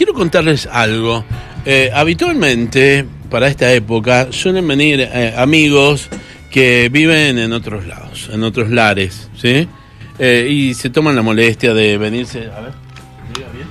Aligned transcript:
quiero 0.00 0.14
contarles 0.14 0.66
algo. 0.66 1.26
Eh, 1.66 1.90
habitualmente, 1.92 3.04
para 3.28 3.48
esta 3.48 3.70
época, 3.70 4.28
suelen 4.30 4.66
venir 4.66 5.02
eh, 5.02 5.34
amigos 5.36 6.08
que 6.50 6.88
viven 6.90 7.38
en 7.38 7.52
otros 7.52 7.86
lados, 7.86 8.30
en 8.32 8.42
otros 8.42 8.70
lares, 8.70 9.28
¿sí? 9.36 9.68
Eh, 10.18 10.48
y 10.50 10.72
se 10.72 10.88
toman 10.88 11.14
la 11.14 11.20
molestia 11.20 11.74
de 11.74 11.98
venirse. 11.98 12.38
A 12.38 12.60
ver, 12.60 12.72
diga 13.34 13.48
bien. 13.52 13.68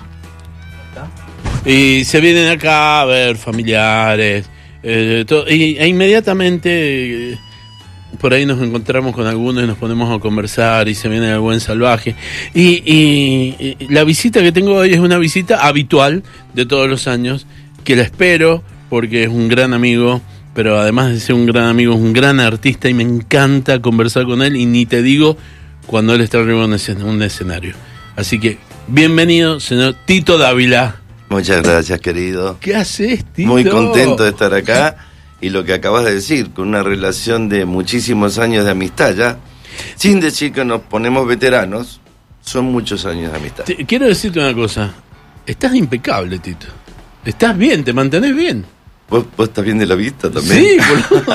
Y 1.65 2.05
se 2.05 2.21
vienen 2.21 2.48
acá 2.48 3.02
a 3.02 3.05
ver 3.05 3.36
familiares. 3.36 4.48
y, 4.84 5.77
e 5.77 5.88
inmediatamente. 5.88 7.39
Por 8.20 8.34
ahí 8.34 8.46
nos 8.46 8.62
encontramos 8.62 9.14
con 9.16 9.28
algunos 9.28 9.64
y 9.64 9.68
nos 9.68 9.78
ponemos 9.78 10.14
a 10.16 10.20
conversar 10.20 10.88
y 10.89 10.96
se 10.96 11.08
viene 11.09 11.32
el 11.32 11.39
buen 11.39 11.59
salvaje. 11.59 12.16
Y, 12.54 12.82
y- 12.86 13.78
y 13.80 13.88
la 13.89 14.04
visita 14.04 14.41
que 14.41 14.52
tengo 14.52 14.73
hoy 14.76 14.94
es 14.94 15.00
una 15.00 15.18
visita 15.18 15.66
habitual 15.68 16.23
de 16.54 16.66
todos 16.66 16.90
los 16.90 17.08
años, 17.08 17.45
que 17.84 17.95
la 17.95 18.03
espero 18.03 18.64
porque 18.90 19.23
es 19.23 19.30
un 19.30 19.48
gran 19.48 19.73
amigo, 19.73 20.22
pero 20.55 20.80
además 20.80 21.12
de 21.12 21.20
ser 21.20 21.36
un 21.36 21.45
gran 21.45 21.66
amigo, 21.66 21.94
es 21.94 22.00
un 22.00 22.12
gran 22.14 22.40
artista 22.40 22.90
y 22.90 22.94
me 22.94 23.03
encanta 23.03 23.80
conversar 23.81 24.26
con 24.26 24.41
él 24.41 24.55
y 24.55 24.66
ni 24.66 24.86
te 24.86 25.02
digo 25.03 25.38
cuando 25.86 26.14
él 26.16 26.22
está 26.22 26.39
arriba 26.39 26.66
en 26.66 27.03
un 27.03 27.22
escenario. 27.23 27.76
Así 28.16 28.39
que, 28.39 28.58
bienvenido, 28.88 29.59
señor 29.59 29.95
Tito 30.05 30.38
Dávila. 30.38 30.98
Muchas 31.30 31.62
gracias, 31.62 32.00
querido. 32.02 32.58
¿Qué 32.59 32.76
haces, 32.76 33.23
Tito? 33.23 33.48
Muy 33.48 33.64
contento 33.64 34.23
de 34.23 34.30
estar 34.31 34.53
acá. 34.53 34.98
Y 35.41 35.49
lo 35.49 35.63
que 35.63 35.73
acabas 35.73 36.03
de 36.05 36.16
decir, 36.16 36.52
con 36.52 36.67
una 36.67 36.84
relación 36.84 37.47
de 37.49 37.66
muchísimos 37.66 38.38
años 38.39 38.66
de 38.66 38.71
amistad 38.71 39.16
ya, 39.16 39.38
sin 39.95 40.20
decir 40.20 40.52
que 40.52 40.66
nos 40.66 40.81
ponemos 40.81 41.25
veteranos, 41.27 42.02
son 42.41 42.66
muchos 42.66 43.05
años 43.05 43.31
de 43.31 43.38
amistad. 43.38 43.63
Te- 43.63 43.85
quiero 43.85 44.05
decirte 44.07 44.39
una 44.39 44.53
cosa. 44.53 44.94
Estás 45.45 45.73
impecable, 45.75 46.39
Tito. 46.39 46.67
Estás 47.23 47.57
bien, 47.57 47.83
te 47.83 47.94
mantenés 47.94 48.35
bien. 48.35 48.66
¿Vos, 49.09 49.25
vos 49.35 49.47
estás 49.47 49.63
bien 49.66 49.80
de 49.80 49.85
la 49.88 49.95
vista 49.95 50.30
también? 50.30 50.64
Sí, 50.64 50.77
boludo. 51.11 51.25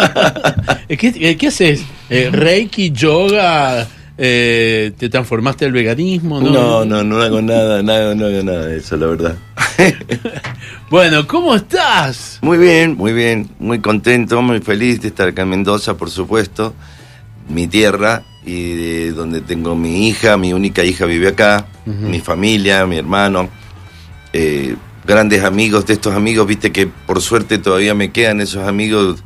¿Qué, 0.88 1.36
qué 1.36 1.46
haces? 1.48 1.82
Eh, 2.08 2.30
Reiki, 2.32 2.90
yoga, 2.92 3.86
eh, 4.16 4.92
te 4.96 5.08
transformaste 5.08 5.64
al 5.64 5.72
veganismo, 5.72 6.40
¿no? 6.40 6.50
No, 6.50 6.84
no, 6.84 7.02
no 7.02 7.20
hago 7.20 7.42
nada, 7.42 7.82
nada, 7.82 8.14
no 8.14 8.26
hago 8.26 8.42
nada 8.42 8.66
de 8.66 8.78
eso, 8.78 8.96
la 8.96 9.06
verdad. 9.06 9.36
Bueno, 10.90 11.26
¿cómo 11.26 11.56
estás? 11.56 12.38
Muy 12.42 12.56
bien, 12.56 12.96
muy 12.96 13.12
bien, 13.12 13.50
muy 13.58 13.80
contento, 13.80 14.40
muy 14.42 14.60
feliz 14.60 15.00
de 15.00 15.08
estar 15.08 15.28
acá 15.28 15.42
en 15.42 15.48
Mendoza, 15.48 15.96
por 15.96 16.08
supuesto, 16.08 16.72
mi 17.48 17.66
tierra 17.66 18.22
y 18.44 18.74
de 18.74 19.12
donde 19.12 19.40
tengo 19.40 19.74
mi 19.74 20.06
hija, 20.06 20.36
mi 20.36 20.52
única 20.52 20.84
hija 20.84 21.06
vive 21.06 21.28
acá, 21.28 21.66
mi 21.84 22.20
familia, 22.20 22.86
mi 22.86 22.96
hermano, 22.96 23.48
eh, 24.32 24.76
grandes 25.04 25.42
amigos 25.42 25.86
de 25.86 25.94
estos 25.94 26.14
amigos, 26.14 26.46
viste 26.46 26.70
que 26.70 26.86
por 26.86 27.20
suerte 27.20 27.58
todavía 27.58 27.94
me 27.94 28.12
quedan 28.12 28.40
esos 28.40 28.68
amigos 28.68 29.24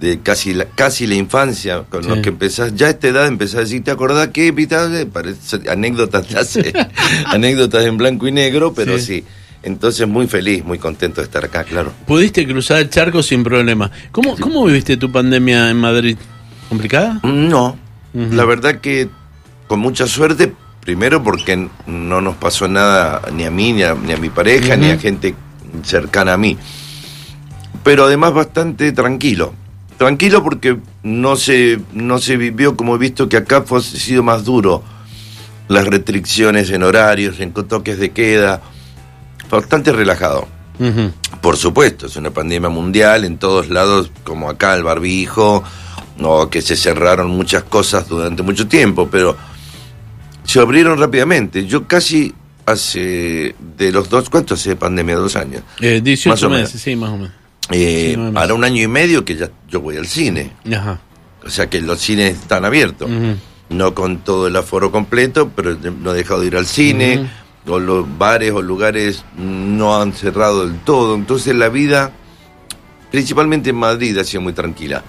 de 0.00 0.20
casi 0.20 0.54
la, 0.54 0.64
casi 0.66 1.06
la 1.06 1.14
infancia, 1.16 1.82
con 1.88 2.04
Sí. 2.04 2.08
los 2.08 2.18
que 2.20 2.28
empezás, 2.28 2.74
ya 2.76 2.86
a 2.86 2.90
esta 2.90 3.08
edad 3.08 3.26
empezás 3.26 3.56
a 3.56 3.60
decir, 3.60 3.82
¿te 3.82 3.90
acordás 3.90 4.28
qué? 4.28 4.52
Viste, 4.52 5.06
Parece 5.06 5.68
anécdotas, 5.68 6.26
anécdotas 7.26 7.84
en 7.84 7.96
blanco 7.96 8.26
y 8.28 8.32
negro, 8.32 8.72
pero 8.74 8.98
Sí. 8.98 9.04
sí. 9.04 9.24
Entonces 9.64 10.06
muy 10.06 10.28
feliz, 10.28 10.64
muy 10.64 10.78
contento 10.78 11.20
de 11.20 11.24
estar 11.24 11.44
acá, 11.44 11.64
claro. 11.64 11.92
Pudiste 12.06 12.46
cruzar 12.46 12.78
el 12.78 12.90
charco 12.90 13.22
sin 13.24 13.42
problema. 13.42 13.90
¿Cómo, 14.12 14.36
cómo 14.36 14.64
viviste 14.64 14.96
tu 14.96 15.10
pandemia 15.10 15.68
en 15.70 15.76
Madrid? 15.78 16.16
¿Complicada? 16.68 17.18
No, 17.24 17.76
la 18.14 18.44
verdad 18.44 18.76
que 18.80 19.08
con 19.66 19.80
mucha 19.80 20.06
suerte, 20.06 20.52
primero 20.80 21.24
porque 21.24 21.68
no 21.88 22.20
nos 22.20 22.36
pasó 22.36 22.68
nada 22.68 23.20
ni 23.34 23.44
a 23.44 23.50
mí, 23.50 23.72
ni 23.72 23.82
a, 23.82 23.94
ni 23.94 24.12
a 24.12 24.16
mi 24.16 24.28
pareja, 24.30 24.76
ni 24.76 24.90
a 24.90 24.98
gente 24.98 25.34
cercana 25.82 26.34
a 26.34 26.38
mí. 26.38 26.56
Pero 27.82 28.04
además 28.04 28.32
bastante 28.34 28.92
tranquilo. 28.92 29.54
Tranquilo 29.98 30.44
porque 30.44 30.78
no 31.02 31.34
se, 31.34 31.80
no 31.92 32.18
se 32.18 32.36
vivió 32.36 32.76
como 32.76 32.94
he 32.94 32.98
visto 32.98 33.28
que 33.28 33.36
acá 33.36 33.62
fue, 33.62 33.80
ha 33.80 33.82
sido 33.82 34.22
más 34.22 34.44
duro. 34.44 34.82
Las 35.66 35.86
restricciones 35.86 36.70
en 36.70 36.84
horarios, 36.84 37.40
en 37.40 37.52
toques 37.52 37.98
de 37.98 38.10
queda. 38.10 38.62
Bastante 39.50 39.92
relajado. 39.92 40.46
Por 41.40 41.56
supuesto, 41.56 42.06
es 42.06 42.14
una 42.14 42.30
pandemia 42.30 42.68
mundial 42.68 43.24
en 43.24 43.38
todos 43.38 43.68
lados, 43.68 44.12
como 44.22 44.48
acá 44.48 44.74
el 44.74 44.84
barbijo, 44.84 45.64
o 46.22 46.48
que 46.48 46.62
se 46.62 46.76
cerraron 46.76 47.30
muchas 47.30 47.64
cosas 47.64 48.08
durante 48.08 48.42
mucho 48.42 48.68
tiempo, 48.68 49.08
pero 49.10 49.36
se 50.44 50.60
abrieron 50.60 50.98
rápidamente. 50.98 51.66
Yo 51.66 51.88
casi 51.88 52.32
hace 52.64 53.56
de 53.76 53.92
los 53.92 54.08
dos, 54.08 54.30
¿cuánto 54.30 54.54
hace 54.54 54.70
de 54.70 54.76
pandemia? 54.76 55.16
Dos 55.16 55.34
años. 55.34 55.62
Eh, 55.80 56.00
18 56.02 56.30
Más 56.30 56.42
o 56.42 56.50
meses, 56.50 56.80
sí, 56.80 56.94
más 56.94 57.10
o 57.10 57.16
menos. 57.16 57.37
Eh, 57.70 58.14
Sí, 58.16 58.32
para 58.32 58.54
un 58.54 58.64
año 58.64 58.82
y 58.82 58.88
medio 58.88 59.24
que 59.24 59.36
ya 59.36 59.50
yo 59.68 59.80
voy 59.80 59.96
al 59.96 60.06
cine. 60.06 60.52
Ajá. 60.74 61.00
O 61.44 61.50
sea 61.50 61.68
que 61.68 61.80
los 61.80 62.00
cines 62.00 62.34
están 62.36 62.64
abiertos. 62.64 63.08
No 63.68 63.94
con 63.94 64.18
todo 64.18 64.46
el 64.46 64.56
aforo 64.56 64.90
completo, 64.90 65.50
pero 65.54 65.76
no 66.00 66.12
he 66.12 66.16
dejado 66.16 66.40
de 66.40 66.46
ir 66.46 66.56
al 66.56 66.66
cine, 66.66 67.28
o 67.66 67.78
los 67.78 68.06
bares 68.18 68.52
o 68.52 68.62
lugares 68.62 69.24
no 69.36 70.00
han 70.00 70.12
cerrado 70.14 70.66
del 70.66 70.78
todo. 70.80 71.14
Entonces 71.14 71.54
la 71.54 71.68
vida, 71.68 72.12
principalmente 73.10 73.70
en 73.70 73.76
Madrid, 73.76 74.16
ha 74.18 74.24
sido 74.24 74.40
muy 74.40 74.52
tranquila. 74.54 75.02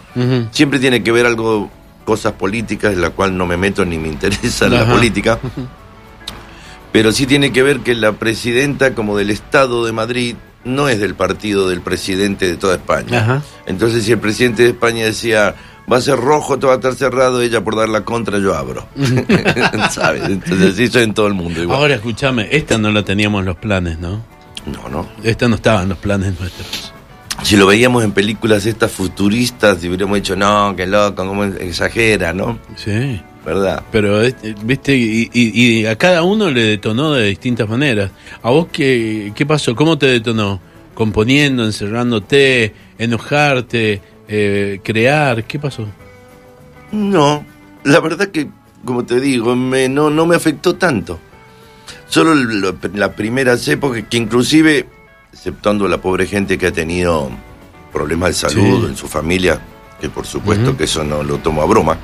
Siempre 0.52 0.80
tiene 0.80 1.02
que 1.02 1.12
ver 1.12 1.26
algo, 1.26 1.70
cosas 2.06 2.34
políticas, 2.34 2.94
en 2.94 3.02
la 3.02 3.12
cual 3.12 3.38
no 3.38 3.46
me 3.46 3.56
meto 3.58 3.86
ni 3.86 3.98
me 3.98 4.10
interesa 4.10 4.68
la 4.68 4.86
política. 4.86 5.40
Pero 6.92 7.12
sí 7.12 7.28
tiene 7.28 7.52
que 7.52 7.64
ver 7.64 7.82
que 7.82 7.96
la 7.96 8.14
presidenta 8.14 8.96
como 8.96 9.16
del 9.16 9.30
Estado 9.30 9.86
de 9.86 9.92
Madrid 9.92 10.36
no 10.64 10.90
es 10.90 11.00
del 11.00 11.16
partido 11.16 11.70
del 11.70 11.82
presidente 11.82 12.48
de 12.48 12.58
toda 12.58 12.76
España. 12.76 13.20
Ajá. 13.20 13.42
Entonces 13.66 14.04
si 14.04 14.12
el 14.12 14.20
presidente 14.20 14.64
de 14.64 14.70
España 14.70 15.06
decía, 15.06 15.56
va 15.92 15.98
a 15.98 16.02
ser 16.02 16.18
rojo, 16.18 16.58
todo 16.60 16.68
va 16.68 16.74
a 16.74 16.78
estar 16.78 16.96
cerrado, 16.96 17.42
ella 17.42 17.64
por 17.64 17.76
dar 17.76 17.90
la 17.90 18.02
contra 18.02 18.38
yo 18.40 18.56
abro. 18.56 18.88
¿Sabes? 19.92 20.24
Entonces 20.26 20.74
así 20.74 20.88
soy 20.88 21.04
en 21.04 21.14
todo 21.14 21.28
el 21.28 21.34
mundo 21.34 21.62
igual. 21.62 21.80
Ahora 21.80 21.96
escúchame, 21.96 22.48
esta 22.52 22.78
no 22.78 22.92
la 22.92 23.04
teníamos 23.04 23.40
en 23.40 23.46
los 23.46 23.58
planes, 23.58 24.00
¿no? 24.00 24.22
No, 24.66 24.90
no. 24.90 25.10
Esta 25.24 25.48
no 25.48 25.56
estaba 25.56 25.84
en 25.84 25.90
los 25.90 25.98
planes 25.98 26.40
nuestros. 26.40 26.94
Si 27.44 27.56
lo 27.56 27.66
veíamos 27.66 28.04
en 28.04 28.12
películas 28.12 28.66
estas 28.66 28.92
futuristas, 28.92 29.78
hubiéramos 29.80 30.16
dicho, 30.18 30.36
no, 30.36 30.76
qué 30.76 30.86
loco, 30.86 31.26
cómo 31.26 31.46
exagera, 31.46 32.34
¿no? 32.34 32.60
Sí. 32.76 33.22
¿Verdad? 33.50 33.84
Pero, 33.92 34.24
eh, 34.24 34.36
viste, 34.64 34.96
y, 34.96 35.28
y- 35.34 35.80
y 35.82 35.86
a 35.88 35.96
cada 35.98 36.22
uno 36.22 36.52
le 36.52 36.62
detonó 36.64 37.14
de 37.14 37.26
distintas 37.30 37.68
maneras. 37.68 38.12
¿A 38.44 38.52
vos 38.52 38.68
qué, 38.72 39.32
qué 39.36 39.46
pasó? 39.46 39.76
¿Cómo 39.76 39.98
te 39.98 40.06
detonó? 40.06 40.62
¿Componiendo, 40.94 41.66
encerrándote, 41.66 42.74
enojarte, 43.00 44.02
eh, 44.28 44.80
crear? 44.84 45.46
¿Qué 45.46 45.58
pasó? 45.58 45.88
No, 46.92 47.44
la 47.86 48.00
verdad 48.00 48.28
que, 48.28 48.50
como 48.86 49.04
te 49.06 49.20
digo, 49.20 49.56
me, 49.56 49.90
no, 49.90 50.10
no 50.12 50.26
me 50.28 50.36
afectó 50.36 50.76
tanto. 50.76 51.20
Solo 52.08 52.36
lo- 52.36 52.76
las 52.94 53.10
primeras 53.10 53.68
épocas, 53.68 54.04
que 54.10 54.18
inclusive, 54.18 54.86
exceptuando 55.34 55.88
la 55.88 56.00
pobre 56.00 56.28
gente 56.28 56.58
que 56.58 56.68
ha 56.68 56.72
tenido 56.72 57.32
problemas 57.92 58.30
de 58.30 58.50
salud 58.50 58.82
Sí. 58.82 58.86
en 58.90 58.96
su 58.96 59.08
familia, 59.08 59.60
que 60.00 60.10
por 60.10 60.28
supuesto 60.28 60.78
que 60.78 60.84
eso 60.84 61.04
no 61.04 61.24
lo 61.24 61.38
tomo 61.40 61.62
a 61.64 61.66
broma, 61.66 61.98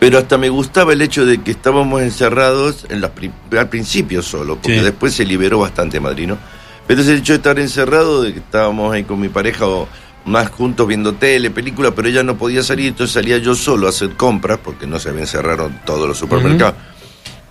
pero 0.00 0.18
hasta 0.18 0.36
me 0.38 0.48
gustaba 0.48 0.92
el 0.94 1.02
hecho 1.02 1.24
de 1.24 1.38
que 1.42 1.52
estábamos 1.52 2.02
encerrados 2.02 2.86
en 2.88 3.00
las 3.00 3.10
pri- 3.10 3.30
al 3.56 3.68
principio 3.68 4.22
solo, 4.22 4.56
porque 4.56 4.78
Sí. 4.78 4.84
después 4.84 5.14
se 5.14 5.24
liberó 5.24 5.60
bastante 5.60 6.00
Madrid, 6.00 6.26
¿no? 6.26 6.38
Pero 6.88 7.02
ese 7.02 7.14
hecho 7.14 7.34
de 7.34 7.36
estar 7.36 7.58
encerrado, 7.60 8.22
de 8.22 8.32
que 8.32 8.40
estábamos 8.40 8.92
ahí 8.92 9.04
con 9.04 9.20
mi 9.20 9.28
pareja 9.28 9.66
o 9.68 9.86
más 10.24 10.48
juntos 10.50 10.86
viendo 10.88 11.12
tele, 11.14 11.50
película, 11.50 11.92
pero 11.94 12.08
ella 12.08 12.22
no 12.24 12.36
podía 12.36 12.62
salir, 12.62 12.88
entonces 12.88 13.14
salía 13.14 13.38
yo 13.38 13.54
solo 13.54 13.86
a 13.86 13.90
hacer 13.90 14.16
compras, 14.16 14.58
porque 14.62 14.86
no 14.86 14.98
se 14.98 15.10
habían 15.10 15.26
cerrado 15.28 15.70
todos 15.86 16.08
los 16.08 16.18
supermercados. 16.18 16.74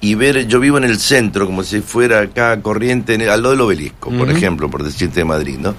Y 0.02 0.16
ver, 0.16 0.48
yo 0.48 0.60
vivo 0.60 0.78
en 0.78 0.86
el 0.86 0.98
centro, 1.00 1.46
como 1.46 1.62
si 1.64 1.82
fuera 1.82 2.22
acá 2.22 2.62
corriente, 2.62 3.14
en 3.14 3.22
el- 3.22 3.30
al 3.30 3.42
lado 3.42 3.52
del 3.52 3.62
obelisco, 3.62 4.10
por 4.12 4.30
ejemplo, 4.30 4.70
por 4.70 4.84
decirte 4.84 5.20
de 5.22 5.26
Madrid, 5.26 5.58
¿no? 5.60 5.76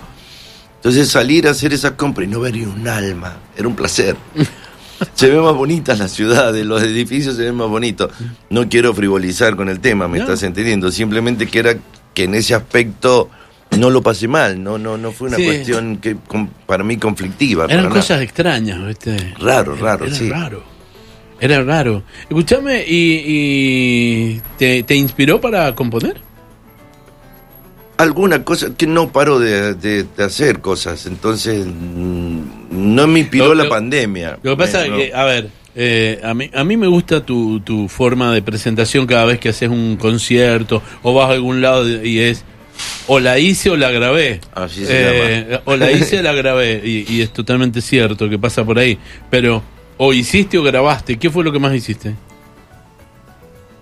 Entonces 0.76 1.10
salir 1.10 1.46
a 1.46 1.50
hacer 1.50 1.72
esas 1.74 1.92
compras 1.92 2.26
y 2.26 2.30
no 2.30 2.40
ver 2.40 2.54
ni 2.54 2.62
un 2.64 2.86
alma, 2.88 3.36
era 3.56 3.66
un 3.68 3.74
placer. 3.76 4.16
Se 5.14 5.28
ven 5.30 5.40
más 5.42 5.54
bonitas 5.54 5.98
las 5.98 6.10
ciudades, 6.12 6.64
los 6.66 6.82
edificios 6.82 7.36
se 7.36 7.44
ven 7.44 7.54
más 7.54 7.68
bonitos. 7.68 8.10
No 8.50 8.68
quiero 8.68 8.92
frivolizar 8.94 9.56
con 9.56 9.68
el 9.68 9.80
tema, 9.80 10.08
me 10.08 10.18
No. 10.18 10.24
estás 10.24 10.42
entendiendo. 10.42 10.90
Simplemente 10.90 11.46
que 11.46 11.58
era 11.58 11.74
que 12.14 12.24
en 12.24 12.34
ese 12.34 12.54
aspecto 12.54 13.30
no 13.78 13.88
lo 13.90 14.02
pasé 14.02 14.26
mal, 14.28 14.62
no, 14.62 14.78
no, 14.78 14.98
no 14.98 15.12
fue 15.12 15.28
una 15.28 15.36
Sí. 15.36 15.44
cuestión 15.44 15.98
que 15.98 16.16
con- 16.16 16.48
para 16.66 16.82
mí 16.84 16.96
conflictiva. 16.96 17.66
Eran 17.66 17.84
nada. 17.84 17.94
cosas 17.96 18.20
extrañas, 18.22 18.84
¿viste? 18.86 19.34
Raro, 19.38 19.76
raro, 19.76 20.06
Era 20.06 20.14
sí. 20.14 20.28
raro. 20.28 20.62
Era 21.40 21.62
raro. 21.62 22.02
Escuchame, 22.28 22.84
¿y, 22.86 23.22
y 23.26 24.42
te, 24.58 24.82
te 24.82 24.94
inspiró 24.94 25.40
para 25.40 25.74
componer? 25.74 26.20
Alguna 27.96 28.44
cosa 28.44 28.74
que 28.76 28.86
no 28.86 29.12
paro 29.12 29.38
de, 29.38 29.74
de- 29.74 30.04
de 30.16 30.24
hacer 30.24 30.60
cosas, 30.60 31.04
entonces 31.06 31.66
mm, 31.66 32.40
no 32.70 33.06
me 33.06 33.20
inspiró 33.20 33.48
Lo- 33.48 33.54
la 33.54 33.64
lo- 33.64 33.70
pandemia. 33.70 34.38
Lo 34.42 34.52
que 34.52 34.56
pasa 34.56 34.86
es 34.86 34.92
que, 34.92 35.12
a 35.14 35.24
ver, 35.24 35.48
eh, 35.74 36.20
a, 36.24 36.34
mí, 36.34 36.50
a 36.54 36.64
mí 36.64 36.76
me 36.76 36.86
gusta 36.86 37.24
tu, 37.24 37.60
tu 37.60 37.88
forma 37.88 38.32
de 38.32 38.42
presentación 38.42 39.06
cada 39.06 39.24
vez 39.24 39.38
que 39.38 39.48
haces 39.50 39.68
un 39.68 39.96
concierto 39.96 40.82
o 41.02 41.14
vas 41.14 41.30
a 41.30 41.32
algún 41.34 41.60
lado 41.60 41.88
y 42.04 42.18
es 42.20 42.44
o 43.06 43.20
la 43.20 43.38
hice 43.38 43.70
o 43.70 43.76
la 43.76 43.90
grabé. 43.90 44.40
Así 44.54 44.84
se 44.86 44.92
Eh, 45.52 45.60
o 45.64 45.76
la 45.76 45.92
hice 45.92 46.18
o 46.20 46.22
la 46.22 46.32
grabé. 46.32 46.80
Y, 46.84 47.04
y 47.12 47.20
es 47.22 47.32
totalmente 47.32 47.80
cierto 47.82 48.28
que 48.28 48.38
pasa 48.38 48.64
por 48.64 48.78
ahí. 48.78 48.98
Pero, 49.30 49.62
o 49.98 50.12
hiciste 50.14 50.56
o 50.58 50.62
grabaste. 50.62 51.18
¿Qué 51.18 51.28
fue 51.30 51.44
lo 51.44 51.52
que 51.52 51.58
más 51.58 51.74
hiciste? 51.74 52.14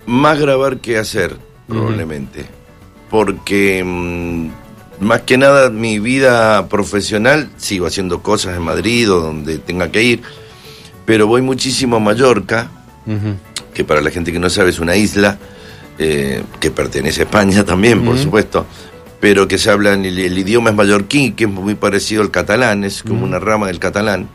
Más 0.07 0.39
grabar 0.41 0.79
que 0.79 0.97
hacer, 0.99 1.37
probablemente. 1.69 2.47
Porque 3.11 3.83
mm, 3.85 4.49
más 5.01 5.23
que 5.23 5.39
nada 5.39 5.71
mi 5.71 5.99
vida 5.99 6.69
profesional, 6.69 7.51
sigo 7.57 7.87
haciendo 7.87 8.23
cosas 8.23 8.57
en 8.57 8.63
Madrid 8.63 9.11
o 9.11 9.21
donde 9.21 9.59
tenga 9.59 9.91
que 9.91 10.03
ir, 10.03 10.23
pero 11.07 11.27
voy 11.27 11.43
muchísimo 11.43 11.97
a 11.97 12.01
Mallorca, 12.01 12.71
que 13.73 13.85
para 13.85 14.01
la 14.01 14.11
gente 14.11 14.33
que 14.33 14.39
no 14.39 14.51
sabe 14.51 14.71
es 14.71 14.81
una 14.81 14.97
isla 14.97 15.39
eh, 15.99 16.43
que 16.61 16.71
pertenece 16.71 17.23
a 17.23 17.25
España 17.25 17.65
también, 17.65 18.05
por 18.05 18.19
supuesto, 18.19 18.67
pero 19.21 19.49
que 19.49 19.59
se 19.59 19.71
habla, 19.71 19.95
el, 19.95 20.19
el 20.19 20.39
idioma 20.39 20.71
es 20.71 20.77
mallorquín, 20.77 21.35
que 21.35 21.45
es 21.45 21.51
muy 21.51 21.75
parecido 21.75 22.23
al 22.23 22.31
catalán, 22.31 22.85
es 22.85 23.03
como 23.03 23.25
una 23.25 23.39
rama 23.39 23.69
del 23.69 23.79
catalán, 23.79 24.29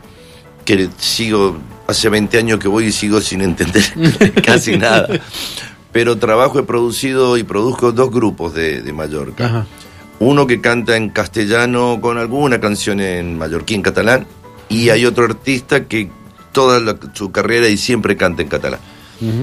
que 0.64 0.88
sigo, 0.98 1.58
hace 1.86 2.08
20 2.08 2.38
años 2.38 2.58
que 2.58 2.68
voy 2.68 2.86
y 2.86 2.92
sigo 2.92 3.20
sin 3.20 3.42
entender 3.42 3.84
casi 4.44 4.76
nada. 4.76 5.08
Pero 5.92 6.18
trabajo, 6.18 6.58
he 6.58 6.64
producido 6.64 7.36
y 7.36 7.44
produzco 7.44 7.92
dos 7.92 8.10
grupos 8.10 8.52
de, 8.52 8.82
de 8.82 8.92
Mallorca. 8.92 9.64
Uno 10.20 10.46
que 10.46 10.60
canta 10.60 10.96
en 10.96 11.10
castellano 11.10 11.98
con 12.00 12.18
alguna 12.18 12.60
canción 12.60 13.00
en 13.00 13.36
mallorquín 13.38 13.82
catalán 13.82 14.26
y 14.68 14.88
hay 14.90 15.04
otro 15.06 15.24
artista 15.24 15.84
que 15.84 16.08
toda 16.52 16.78
la- 16.80 16.96
su 17.14 17.30
carrera 17.32 17.68
y 17.68 17.76
siempre 17.76 18.16
canta 18.16 18.42
en 18.42 18.48
catalán. 18.48 18.80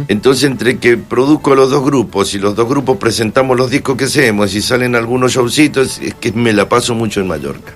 Entonces, 0.10 0.44
entre 0.44 0.78
que 0.78 0.96
produzco 0.98 1.56
los 1.56 1.72
dos 1.72 1.84
grupos 1.84 2.36
y 2.36 2.40
los 2.40 2.56
dos 2.56 2.70
grupos 2.70 2.98
presentamos 2.98 3.58
los 3.58 3.70
discos 3.72 3.98
que 3.98 4.04
hacemos 4.04 4.54
y 4.54 4.62
salen 4.62 4.96
algunos 4.96 5.32
showcitos, 5.34 6.00
es 6.00 6.14
que 6.14 6.32
me 6.34 6.54
la 6.54 6.70
paso 6.70 6.94
mucho 6.94 7.20
en 7.20 7.28
Mallorca. 7.28 7.74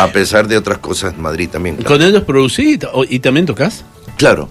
A 0.00 0.08
pesar 0.08 0.48
de 0.48 0.56
otras 0.58 0.78
cosas 0.78 1.14
en 1.14 1.22
Madrid 1.22 1.48
también. 1.50 1.76
Claro. 1.76 1.88
¿Con 1.88 2.02
ellos 2.02 2.24
producí 2.24 2.78
y 3.08 3.18
también 3.20 3.46
tocas? 3.46 3.84
Claro. 4.18 4.48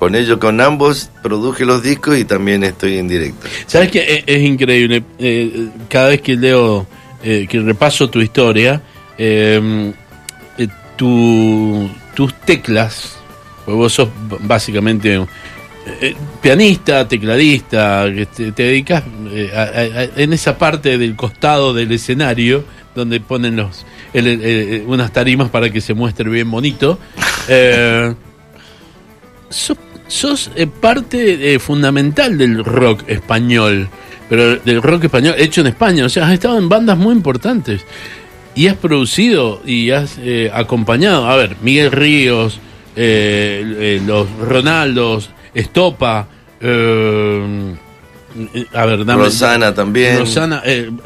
Con 0.00 0.14
ellos, 0.16 0.38
con 0.38 0.60
ambos, 0.60 1.10
produje 1.22 1.64
los 1.66 1.82
discos 1.82 2.18
y 2.18 2.24
también 2.24 2.64
estoy 2.64 2.96
en 2.98 3.06
directo. 3.06 3.46
¿Sabes 3.66 3.90
que 3.90 4.00
es, 4.16 4.24
es 4.26 4.42
increíble? 4.42 5.04
Eh, 5.18 5.68
cada 5.88 6.08
vez 6.08 6.22
que 6.22 6.36
leo, 6.36 6.86
eh, 7.22 7.46
que 7.48 7.60
repaso 7.60 8.08
tu 8.08 8.20
historia, 8.20 8.80
eh, 9.18 9.92
eh, 10.58 10.68
tu- 10.96 11.88
tus 12.14 12.32
teclas, 12.40 13.16
pues 13.66 13.76
vos 13.76 13.92
sos 13.92 14.08
básicamente 14.40 15.20
pianista, 16.40 17.06
tecladista, 17.06 18.06
que 18.14 18.24
te, 18.26 18.52
te 18.52 18.62
dedicas 18.62 19.02
a- 19.54 19.60
a- 19.60 19.64
a- 20.00 20.08
en 20.16 20.32
esa 20.32 20.56
parte 20.56 20.96
del 20.96 21.14
costado 21.14 21.74
del 21.74 21.92
escenario 21.92 22.64
donde 22.94 23.20
ponen 23.20 23.56
los 23.56 23.84
el- 24.14 24.26
el- 24.26 24.42
el- 24.44 24.84
unas 24.86 25.12
tarimas 25.12 25.50
para 25.50 25.70
que 25.70 25.80
se 25.82 25.92
muestre 25.92 26.28
bien 26.30 26.50
bonito. 26.50 26.98
Eh, 27.52 28.14
sos, 29.48 29.76
sos, 30.10 30.50
eh, 30.56 30.66
parte 30.66 31.54
eh, 31.54 31.58
fundamental 31.58 32.36
del 32.36 32.64
rock 32.64 33.04
español, 33.06 33.88
pero 34.28 34.56
del 34.56 34.82
rock 34.82 35.04
español 35.04 35.34
hecho 35.38 35.60
en 35.62 35.68
España. 35.68 36.04
O 36.04 36.08
sea, 36.08 36.26
has 36.26 36.34
estado 36.34 36.58
en 36.58 36.68
bandas 36.68 36.98
muy 36.98 37.14
importantes 37.14 37.84
y 38.54 38.66
has 38.66 38.76
producido 38.76 39.62
y 39.64 39.90
has 39.90 40.18
eh, 40.18 40.50
acompañado. 40.52 41.28
A 41.28 41.36
ver, 41.36 41.56
Miguel 41.62 41.92
Ríos, 41.92 42.58
eh, 42.96 43.64
eh, 43.78 44.02
los 44.04 44.28
Ronaldos, 44.38 45.30
Estopa. 45.54 46.26
eh, 46.60 47.74
a 48.74 48.86
ver, 48.86 49.04
dame. 49.04 49.24
Rosana 49.24 49.74
también. 49.74 50.18
Rosana, 50.18 50.62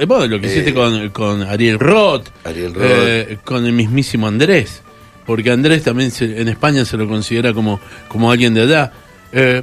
bueno, 0.06 0.26
lo 0.26 0.40
que 0.40 0.46
hiciste 0.46 0.74
con, 0.74 1.08
con 1.08 1.42
Ariel 1.42 1.78
Roth, 1.78 2.28
Ariel 2.44 2.74
Roth. 2.74 2.84
eh, 2.86 3.38
con 3.44 3.64
el 3.64 3.72
mismísimo 3.72 4.26
Andrés, 4.26 4.82
porque 5.26 5.50
Andrés 5.50 5.82
también 5.82 6.10
se- 6.10 6.40
en 6.40 6.48
España 6.48 6.84
se 6.84 6.96
lo 6.96 7.08
considera 7.08 7.52
como, 7.52 7.80
como 8.08 8.30
alguien 8.30 8.54
de 8.54 8.62
allá. 8.62 8.92
Eh, 9.32 9.62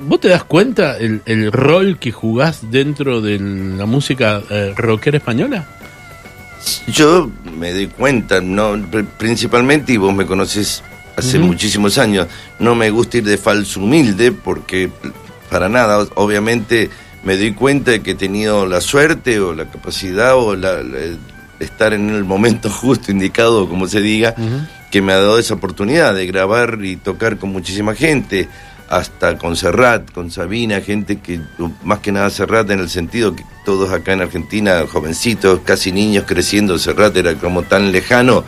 ¿Vos 0.00 0.20
te 0.20 0.28
das 0.28 0.44
cuenta 0.44 0.98
el, 0.98 1.22
el 1.26 1.52
rol 1.52 1.98
que 1.98 2.10
jugás 2.12 2.70
dentro 2.70 3.20
de 3.20 3.38
la 3.38 3.86
música 3.86 4.42
eh, 4.50 4.72
rockera 4.76 5.18
española? 5.18 5.66
Yo 6.88 7.30
me 7.58 7.72
doy 7.72 7.86
cuenta, 7.88 8.40
no 8.40 8.74
Pr- 8.76 9.06
principalmente, 9.18 9.92
y 9.92 9.96
vos 9.98 10.14
me 10.14 10.26
conoces 10.26 10.82
hace 11.16 11.38
muchísimos 11.38 11.96
años, 11.98 12.26
no 12.58 12.74
me 12.74 12.90
gusta 12.90 13.18
ir 13.18 13.24
de 13.24 13.38
falso 13.38 13.80
humilde 13.80 14.32
porque 14.32 14.90
para 15.50 15.68
nada, 15.68 16.06
obviamente 16.16 16.90
me 17.22 17.36
doy 17.36 17.52
cuenta 17.52 17.92
de 17.92 18.00
que 18.02 18.12
he 18.12 18.14
tenido 18.16 18.66
la 18.66 18.80
suerte 18.80 19.38
o 19.38 19.54
la 19.54 19.66
capacidad 19.70 20.34
o 20.36 20.56
la, 20.56 20.82
la- 20.82 20.98
estar 21.64 21.92
en 21.92 22.10
el 22.10 22.24
momento 22.24 22.70
justo, 22.70 23.10
indicado, 23.10 23.68
como 23.68 23.86
se 23.88 24.00
diga, 24.00 24.34
que 24.90 25.02
me 25.02 25.12
ha 25.12 25.16
dado 25.16 25.38
esa 25.38 25.54
oportunidad 25.54 26.14
de 26.14 26.26
grabar 26.26 26.78
y 26.82 26.96
tocar 26.96 27.38
con 27.38 27.50
muchísima 27.50 27.94
gente, 27.94 28.48
hasta 28.88 29.38
con 29.38 29.56
Serrat, 29.56 30.12
con 30.12 30.30
Sabina, 30.30 30.80
gente 30.80 31.18
que, 31.18 31.40
más 31.82 32.00
que 32.00 32.12
nada 32.12 32.30
Serrat 32.30 32.70
en 32.70 32.80
el 32.80 32.88
sentido 32.88 33.34
que 33.34 33.44
todos 33.64 33.90
acá 33.90 34.12
en 34.12 34.20
Argentina, 34.20 34.84
jovencitos, 34.90 35.60
casi 35.64 35.90
niños 35.90 36.24
creciendo, 36.26 36.78
Serrat 36.78 37.16
era 37.16 37.34
como 37.34 37.62
tan 37.62 37.92
lejano, 37.92 38.44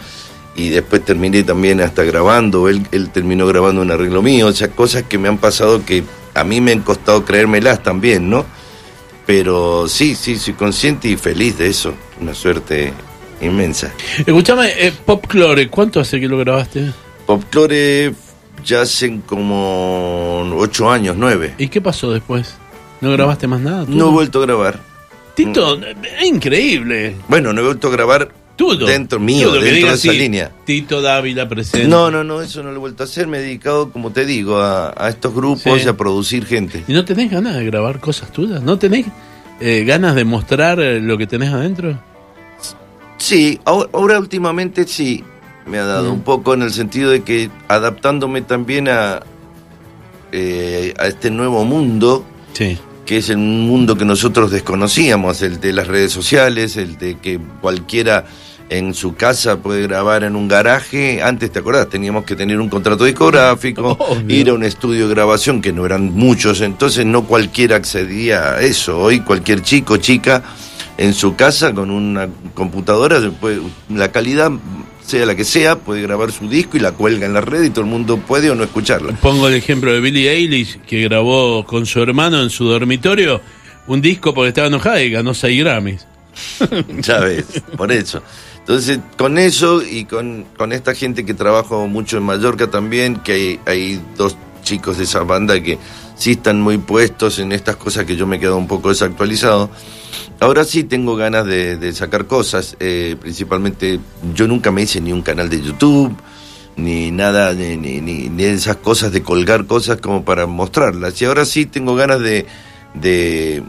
y 0.54 0.70
después 0.70 1.04
terminé 1.04 1.42
también 1.42 1.80
hasta 1.80 2.02
grabando, 2.04 2.68
él, 2.68 2.86
él 2.92 3.10
terminó 3.10 3.46
grabando 3.46 3.82
un 3.82 3.90
arreglo 3.90 4.22
mío, 4.22 4.46
o 4.46 4.52
sea, 4.52 4.68
cosas 4.68 5.04
que 5.04 5.18
me 5.18 5.28
han 5.28 5.38
pasado 5.38 5.84
que 5.84 6.04
a 6.34 6.44
mí 6.44 6.60
me 6.60 6.72
han 6.72 6.80
costado 6.80 7.24
creérmelas 7.24 7.82
también, 7.82 8.28
¿no? 8.30 8.44
Pero 9.26 9.88
sí, 9.88 10.14
sí, 10.14 10.36
soy 10.38 10.54
consciente 10.54 11.08
y 11.08 11.16
feliz 11.16 11.58
de 11.58 11.68
eso, 11.68 11.94
una 12.20 12.34
suerte 12.34 12.92
inmensa. 13.40 13.92
Escuchame, 14.24 14.68
eh, 14.78 14.92
Popclore, 15.04 15.68
¿cuánto 15.68 16.00
hace 16.00 16.18
que 16.20 16.28
lo 16.28 16.38
grabaste? 16.38 16.92
Popclore 17.26 18.12
ya 18.64 18.82
hacen 18.82 19.20
como 19.20 20.40
ocho 20.56 20.90
años, 20.90 21.16
nueve. 21.18 21.54
¿Y 21.58 21.68
qué 21.68 21.80
pasó 21.80 22.12
después? 22.12 22.54
¿No 23.00 23.10
grabaste 23.12 23.46
más 23.46 23.60
nada? 23.60 23.84
No 23.88 24.08
he 24.08 24.12
vuelto 24.12 24.38
a 24.42 24.46
grabar. 24.46 24.80
Tito, 25.34 25.78
es 25.78 26.26
increíble. 26.26 27.16
Bueno, 27.28 27.52
no 27.52 27.60
he 27.60 27.64
vuelto 27.64 27.88
a 27.88 27.90
grabar 27.90 28.30
Todo. 28.56 28.86
dentro 28.86 29.20
mío, 29.20 29.48
Todo, 29.48 29.60
dentro 29.60 29.88
de 29.88 29.94
esa 29.94 30.12
línea. 30.12 30.50
Tito 30.64 31.02
Dávila 31.02 31.46
presente. 31.46 31.86
No, 31.86 32.10
no, 32.10 32.24
no, 32.24 32.40
eso 32.40 32.62
no 32.62 32.70
lo 32.70 32.76
he 32.76 32.78
vuelto 32.78 33.02
a 33.02 33.06
hacer. 33.06 33.26
Me 33.26 33.36
he 33.38 33.42
dedicado, 33.42 33.90
como 33.92 34.12
te 34.12 34.24
digo, 34.24 34.56
a, 34.58 34.94
a 34.96 35.10
estos 35.10 35.34
grupos 35.34 35.62
Sí. 35.80 35.84
y 35.84 35.88
a 35.88 35.94
producir 35.94 36.46
gente. 36.46 36.84
¿Y 36.88 36.94
no 36.94 37.04
tenés 37.04 37.30
ganas 37.30 37.54
de 37.56 37.66
grabar 37.66 38.00
cosas 38.00 38.32
tuyas? 38.32 38.62
¿No 38.62 38.78
tenés 38.78 39.04
eh, 39.60 39.84
ganas 39.86 40.14
de 40.14 40.24
mostrar 40.24 40.80
eh, 40.80 41.00
lo 41.00 41.18
que 41.18 41.26
tenés 41.26 41.50
adentro? 41.52 41.98
Sí, 43.18 43.60
ahora, 43.64 43.88
ahora 43.92 44.18
últimamente 44.18 44.86
sí 44.86 45.24
me 45.66 45.78
ha 45.78 45.84
dado 45.84 46.10
Mm. 46.10 46.14
un 46.14 46.20
poco 46.22 46.54
en 46.54 46.62
el 46.62 46.72
sentido 46.72 47.10
de 47.10 47.22
que 47.22 47.50
adaptándome 47.68 48.42
también 48.42 48.88
a, 48.88 49.20
eh, 50.32 50.94
a 50.98 51.06
este 51.06 51.30
nuevo 51.30 51.64
mundo, 51.64 52.24
Sí. 52.52 52.78
que 53.04 53.18
es 53.18 53.30
el 53.30 53.38
mundo 53.38 53.96
que 53.96 54.04
nosotros 54.04 54.50
desconocíamos, 54.50 55.42
el 55.42 55.60
de 55.60 55.72
las 55.72 55.86
redes 55.88 56.12
sociales, 56.12 56.76
el 56.76 56.98
de 56.98 57.16
que 57.18 57.40
cualquiera 57.60 58.24
en 58.68 58.94
su 58.94 59.14
casa 59.14 59.58
puede 59.58 59.82
grabar 59.82 60.24
en 60.24 60.34
un 60.34 60.48
garaje. 60.48 61.22
Antes, 61.22 61.52
¿te 61.52 61.60
acordás? 61.60 61.88
Teníamos 61.88 62.24
que 62.24 62.34
tener 62.34 62.58
un 62.60 62.68
contrato 62.68 63.04
discográfico, 63.04 63.96
ir 64.28 64.50
a 64.50 64.54
un 64.54 64.64
estudio 64.64 65.06
de 65.08 65.14
grabación, 65.14 65.62
que 65.62 65.72
no 65.72 65.86
eran 65.86 66.12
muchos, 66.14 66.60
entonces 66.60 67.06
no 67.06 67.24
cualquiera 67.24 67.76
accedía 67.76 68.54
a 68.54 68.60
eso. 68.62 68.98
Hoy 68.98 69.20
cualquier 69.20 69.62
chico, 69.62 69.98
chica, 69.98 70.42
en 70.98 71.14
su 71.14 71.36
casa 71.36 71.72
con 71.74 71.90
una 71.90 72.28
computadora, 72.54 73.20
puede- 73.40 73.60
la 73.90 74.10
calidad, 74.12 74.50
sea 75.04 75.24
la 75.26 75.34
que 75.36 75.44
sea, 75.44 75.76
puede 75.76 76.02
grabar 76.02 76.32
su 76.32 76.48
disco 76.48 76.76
y 76.76 76.80
la 76.80 76.92
cuelga 76.92 77.26
en 77.26 77.34
la 77.34 77.40
red 77.40 77.62
y 77.64 77.70
todo 77.70 77.82
el 77.84 77.90
mundo 77.90 78.16
puede 78.18 78.50
o 78.50 78.54
no 78.54 78.64
escucharla. 78.64 79.12
Pongo 79.20 79.46
el 79.48 79.54
ejemplo 79.54 79.92
de 79.92 80.00
Billie 80.00 80.30
Eilish, 80.30 80.80
que 80.80 81.02
grabó 81.02 81.64
con 81.64 81.86
su 81.86 82.00
hermano 82.02 82.42
en 82.42 82.50
su 82.50 82.64
dormitorio 82.64 83.40
un 83.86 84.00
disco 84.00 84.34
porque 84.34 84.48
estaba 84.48 84.66
enojada 84.66 85.00
y 85.02 85.10
ganó 85.10 85.32
6 85.34 85.60
Grammys. 85.60 86.06
Ya 87.02 87.20
ves, 87.20 87.46
por 87.76 87.90
eso. 87.92 88.20
Entonces, 88.58 88.98
con 89.16 89.38
eso 89.38 89.80
y 89.82 90.06
con, 90.06 90.44
con 90.56 90.72
esta 90.72 90.92
gente 90.94 91.24
que 91.24 91.34
trabajo 91.34 91.86
mucho 91.86 92.16
en 92.16 92.24
Mallorca 92.24 92.68
también, 92.68 93.16
que 93.16 93.32
hay, 93.32 93.60
hay 93.64 94.00
dos 94.16 94.36
chicos 94.66 94.98
de 94.98 95.04
esa 95.04 95.20
banda 95.20 95.58
que 95.62 95.78
sí 96.16 96.32
están 96.32 96.60
muy 96.60 96.76
puestos 96.78 97.38
en 97.38 97.52
estas 97.52 97.76
cosas 97.76 98.04
que 98.04 98.16
yo 98.16 98.26
me 98.26 98.36
he 98.36 98.40
quedado 98.40 98.56
un 98.58 98.66
poco 98.66 98.88
desactualizado. 98.90 99.70
Ahora 100.40 100.64
sí 100.64 100.82
tengo 100.84 101.14
ganas 101.16 101.46
de, 101.46 101.92
sacar 101.94 102.26
cosas, 102.26 102.76
eh, 102.80 103.16
principalmente 103.20 104.00
yo 104.34 104.46
nunca 104.48 104.70
me 104.72 104.82
hice 104.82 105.00
ni 105.00 105.12
un 105.12 105.22
canal 105.22 105.48
de 105.48 105.62
YouTube, 105.62 106.14
ni 106.76 107.10
nada, 107.10 107.54
ni, 107.54 107.76
ni, 107.76 108.00
ni- 108.02 108.28
ni 108.28 108.42
esas 108.44 108.76
cosas 108.76 109.12
de 109.12 109.22
colgar 109.22 109.64
cosas 109.66 109.98
como 110.00 110.24
para 110.24 110.46
mostrarlas. 110.46 111.22
Y 111.22 111.24
ahora 111.24 111.46
sí 111.46 111.64
tengo 111.64 111.94
ganas 111.94 112.20
de, 112.20 112.44
de 112.94 113.62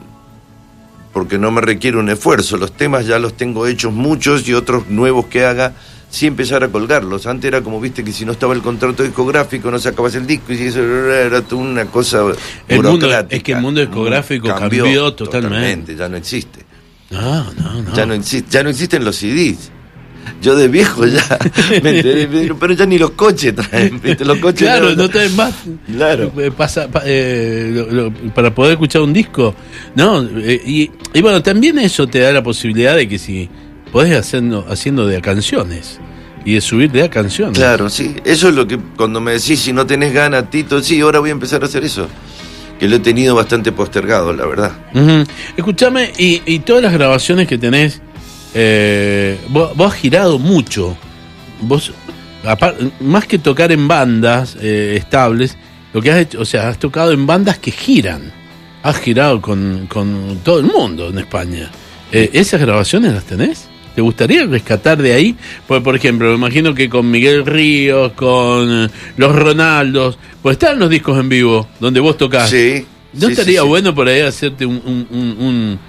porque 1.14 1.38
no 1.38 1.52
me 1.52 1.62
requiere 1.62 1.98
un 1.98 2.10
esfuerzo. 2.10 2.58
Los 2.58 2.74
temas 2.74 3.06
ya 3.06 3.20
los 3.20 3.38
tengo 3.38 3.66
hechos 3.68 3.94
muchos 3.94 4.48
y 4.50 4.54
otros 4.54 4.90
nuevos 4.90 5.28
que 5.28 5.46
haga, 5.46 5.74
sí 6.10 6.26
empezar 6.28 6.64
a 6.64 6.68
colgarlos. 6.70 7.28
Antes 7.28 7.48
era 7.50 7.62
como, 7.62 7.80
viste, 7.82 8.04
que 8.04 8.12
si 8.12 8.26
no 8.26 8.32
estaba 8.34 8.54
el 8.54 8.62
contrato 8.62 9.04
discográfico 9.04 9.70
no 9.72 9.80
sacabas 9.80 10.16
el 10.16 10.26
disco 10.28 10.54
y 10.54 10.62
eso 10.62 10.82
era 10.82 11.42
toda 11.42 11.62
una 11.62 11.86
cosa 11.86 12.24
El 12.68 12.82
mundo- 12.84 13.10
es 13.30 13.44
que 13.44 13.52
el 13.54 13.62
mundo 13.62 13.82
discográfico 13.82 14.48
cambió 14.56 15.14
totalmente. 15.14 15.96
Ya 15.96 16.08
no 16.10 16.18
existe. 16.18 16.66
No, 17.10 17.44
no, 17.54 17.82
no. 17.84 17.94
Ya 17.94 18.06
no, 18.06 18.14
existe, 18.14 18.50
ya 18.52 18.64
no 18.64 18.70
existen 18.70 19.04
los 19.06 19.16
CDs. 19.16 19.72
Yo 20.42 20.58
de 20.58 20.68
viejo 20.68 21.06
ya 21.08 21.24
me 21.82 21.98
enteré, 22.00 22.54
pero 22.60 22.74
ya 22.74 22.86
ni 22.86 22.98
los 23.00 23.12
coches 23.12 23.56
traen, 23.56 24.02
¿viste? 24.02 24.26
Los 24.26 24.40
coches 24.40 24.64
claro, 24.68 24.94
no, 24.94 25.08
traen 25.10 25.34
más. 25.38 25.54
Claro. 25.90 26.34
Eh, 26.38 26.52
Pasa, 26.52 26.90
pa- 26.92 27.04
eh, 27.06 27.72
lo- 27.74 28.10
lo- 28.10 28.14
para 28.34 28.54
poder 28.54 28.74
escuchar 28.74 29.04
un 29.04 29.14
disco. 29.14 29.56
No, 29.96 30.22
eh, 30.22 30.62
y, 30.66 30.92
y 31.14 31.22
bueno, 31.22 31.42
también 31.42 31.80
eso 31.80 32.08
te 32.08 32.20
da 32.20 32.34
la 32.34 32.44
posibilidad 32.44 32.96
de 32.98 33.08
que 33.08 33.18
si 33.18 33.50
podés 33.92 34.16
haciendo, 34.18 34.66
haciendo 34.70 35.06
de 35.08 35.18
a 35.18 35.22
canciones 35.22 36.00
y 36.46 36.54
de 36.54 36.62
subirte 36.62 37.02
a 37.04 37.10
canciones. 37.10 37.58
Claro, 37.58 37.90
sí. 37.90 38.16
Eso 38.24 38.50
es 38.50 38.56
lo 38.56 38.68
que 38.68 38.78
cuando 38.78 39.20
me 39.20 39.34
decís 39.34 39.60
si 39.60 39.74
no 39.74 39.86
tenés 39.86 40.14
ganas, 40.14 40.50
Tito, 40.50 40.82
sí, 40.82 41.00
ahora 41.02 41.20
voy 41.20 41.30
a 41.30 41.34
empezar 41.34 41.62
a 41.64 41.66
hacer 41.66 41.84
eso. 41.84 42.08
Que 42.80 42.88
lo 42.88 42.98
he 42.98 43.00
tenido 43.00 43.34
bastante 43.36 43.72
postergado, 43.72 44.32
la 44.34 44.46
verdad. 44.46 44.72
Ujú. 44.94 45.24
Escuchame, 45.58 46.12
y, 46.18 46.42
y 46.46 46.60
todas 46.60 46.84
las 46.84 46.94
grabaciones 46.94 47.48
que 47.48 47.58
tenés, 47.58 48.02
eh, 48.54 49.40
vos, 49.50 49.76
vos 49.76 49.94
has 49.94 50.00
girado 50.00 50.38
mucho. 50.40 50.96
Vos, 51.62 51.92
apar- 52.46 52.76
más 53.00 53.26
que 53.26 53.40
tocar 53.40 53.72
en 53.72 53.88
bandas 53.88 54.56
eh, 54.62 54.96
estables, 54.98 55.58
lo 55.94 56.02
que 56.02 56.12
has 56.12 56.20
hecho, 56.20 56.40
o 56.42 56.46
sea, 56.46 56.70
has 56.70 56.78
tocado 56.78 57.12
en 57.12 57.26
bandas 57.26 57.58
que 57.58 57.72
giran. 57.72 58.32
Has 58.84 58.98
girado 59.00 59.42
con, 59.42 59.88
con 59.90 60.40
todo 60.44 60.60
el 60.60 60.66
mundo 60.68 61.10
en 61.10 61.18
España. 61.18 61.70
Eh, 62.12 62.30
¿Esas 62.34 62.62
grabaciones 62.62 63.12
las 63.12 63.24
tenés? 63.24 63.66
¿Te 63.98 64.02
gustaría 64.04 64.46
rescatar 64.46 65.02
de 65.02 65.12
ahí? 65.12 65.36
Pues, 65.68 65.82
por 65.82 65.96
ejemplo, 65.96 66.30
me 66.30 66.36
imagino 66.36 66.76
que 66.76 66.88
con 66.88 67.10
Miguel 67.10 67.44
Ríos, 67.48 68.12
con 68.12 68.84
eh, 68.86 68.90
los 69.18 69.36
Ronaldos, 69.36 70.20
pues 70.44 70.54
están 70.54 70.78
los 70.78 70.88
discos 70.92 71.20
en 71.20 71.28
vivo 71.30 71.68
donde 71.80 72.00
vos 72.00 72.16
tocás. 72.16 72.48
Sí. 72.48 72.86
¿No 73.14 73.26
sí, 73.26 73.32
estaría 73.32 73.62
sí. 73.64 73.68
bueno 73.68 73.96
por 73.96 74.08
ahí 74.08 74.20
hacerte 74.20 74.68
un, 74.68 74.80
un, 74.86 75.80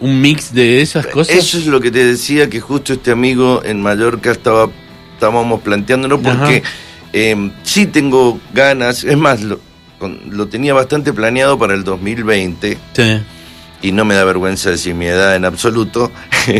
un, 0.00 0.20
mix 0.20 0.52
de 0.52 0.80
esas 0.80 1.06
cosas? 1.06 1.36
Eso 1.36 1.58
es 1.58 1.68
lo 1.68 1.80
que 1.80 1.92
te 1.92 2.04
decía 2.04 2.50
que 2.50 2.60
justo 2.60 2.94
este 2.94 3.12
amigo 3.12 3.62
en 3.64 3.80
Mallorca 3.80 4.32
estaba 4.32 4.68
estábamos 5.14 5.60
planteándolo 5.60 6.20
porque 6.20 6.64
eh, 7.12 7.50
sí 7.62 7.86
tengo 7.86 8.40
ganas, 8.54 9.04
es 9.04 9.16
más, 9.16 9.40
lo, 9.44 9.60
con- 10.00 10.18
lo 10.32 10.48
tenía 10.48 10.74
bastante 10.74 11.12
planeado 11.12 11.56
para 11.56 11.74
el 11.74 11.84
2020 11.84 12.76
Sí. 12.92 13.02
Y 13.86 13.92
no 13.92 14.04
me 14.04 14.14
da 14.14 14.24
vergüenza 14.24 14.70
decir 14.70 14.94
mi 14.94 15.06
edad 15.06 15.36
en 15.36 15.44
absoluto, 15.44 16.10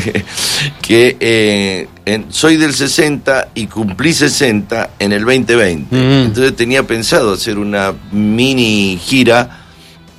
que 0.82 1.16
eh, 1.18 1.88
en- 2.04 2.26
soy 2.32 2.56
del 2.56 2.72
60 2.72 3.48
y 3.54 3.66
cumplí 3.66 4.12
60 4.12 4.90
en 4.98 5.12
el 5.12 5.24
2020. 5.24 5.94
Mm. 5.94 6.26
Entonces 6.26 6.54
tenía 6.54 6.84
pensado 6.84 7.32
hacer 7.32 7.58
una 7.58 7.92
mini 8.12 8.98
gira 9.02 9.64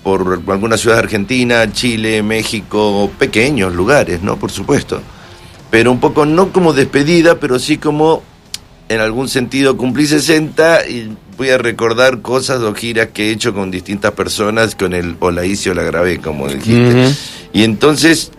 por 0.04 0.42
algunas 0.48 0.80
ciudades 0.82 1.02
de 1.02 1.06
Argentina, 1.06 1.72
Chile, 1.72 2.24
México, 2.24 3.10
pequeños 3.18 3.74
lugares, 3.74 4.22
¿no? 4.22 4.38
Por 4.38 4.52
supuesto. 4.52 5.02
Pero 5.70 5.92
un 5.92 6.00
poco 6.00 6.26
no 6.26 6.52
como 6.52 6.74
despedida, 6.74 7.40
pero 7.40 7.60
sí 7.60 7.78
como 7.78 8.24
en 8.90 9.00
algún 9.02 9.28
sentido 9.28 9.76
cumplí 9.76 10.08
60 10.08 10.88
y 10.88 11.12
voy 11.38 11.50
a 11.50 11.58
recordar 11.58 12.22
cosas 12.22 12.62
o 12.62 12.74
giras 12.74 13.10
que 13.13 13.29
he 13.29 13.32
hecho 13.32 13.53
con 13.53 13.70
distintas 13.70 14.12
personas, 14.13 14.75
con 14.75 14.94
el 14.94 15.15
o 15.20 15.32
la 15.32 15.46
hice 15.46 15.70
o 15.70 15.74
la 15.74 15.84
grabé, 15.84 16.20
como 16.20 16.48
dijiste. 16.48 17.13
Y 17.53 17.63
entonces, 17.63 18.32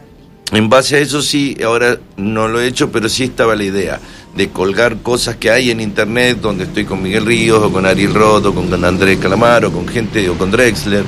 en 0.53 0.69
base 0.69 0.97
a 0.97 0.99
eso 0.99 1.23
sí, 1.23 1.57
ahora 1.65 1.99
no 2.17 2.49
lo 2.49 2.61
he 2.61 2.67
hecho, 2.67 2.91
pero 2.91 3.09
sí 3.09 3.25
estaba 3.25 3.55
la 3.55 3.65
idea 3.65 4.01
de 4.35 4.51
colgar 4.51 4.99
cosas 4.99 5.37
que 5.37 5.51
hay 5.51 5.71
en 5.71 5.81
internet, 5.81 6.39
donde 6.41 6.65
estoy 6.65 6.85
con 6.85 7.03
Miguel 7.03 7.25
Ríos, 7.25 7.63
o 7.63 7.73
con 7.73 7.87
Ariel 7.87 8.15
Roth, 8.15 8.47
o 8.47 8.55
con 8.55 8.85
Andrés 8.85 9.19
Calamaro, 9.19 9.69
o 9.69 9.73
con 9.73 9.87
gente, 9.89 10.29
o 10.29 10.35
con 10.35 10.51
Drexler, 10.51 11.05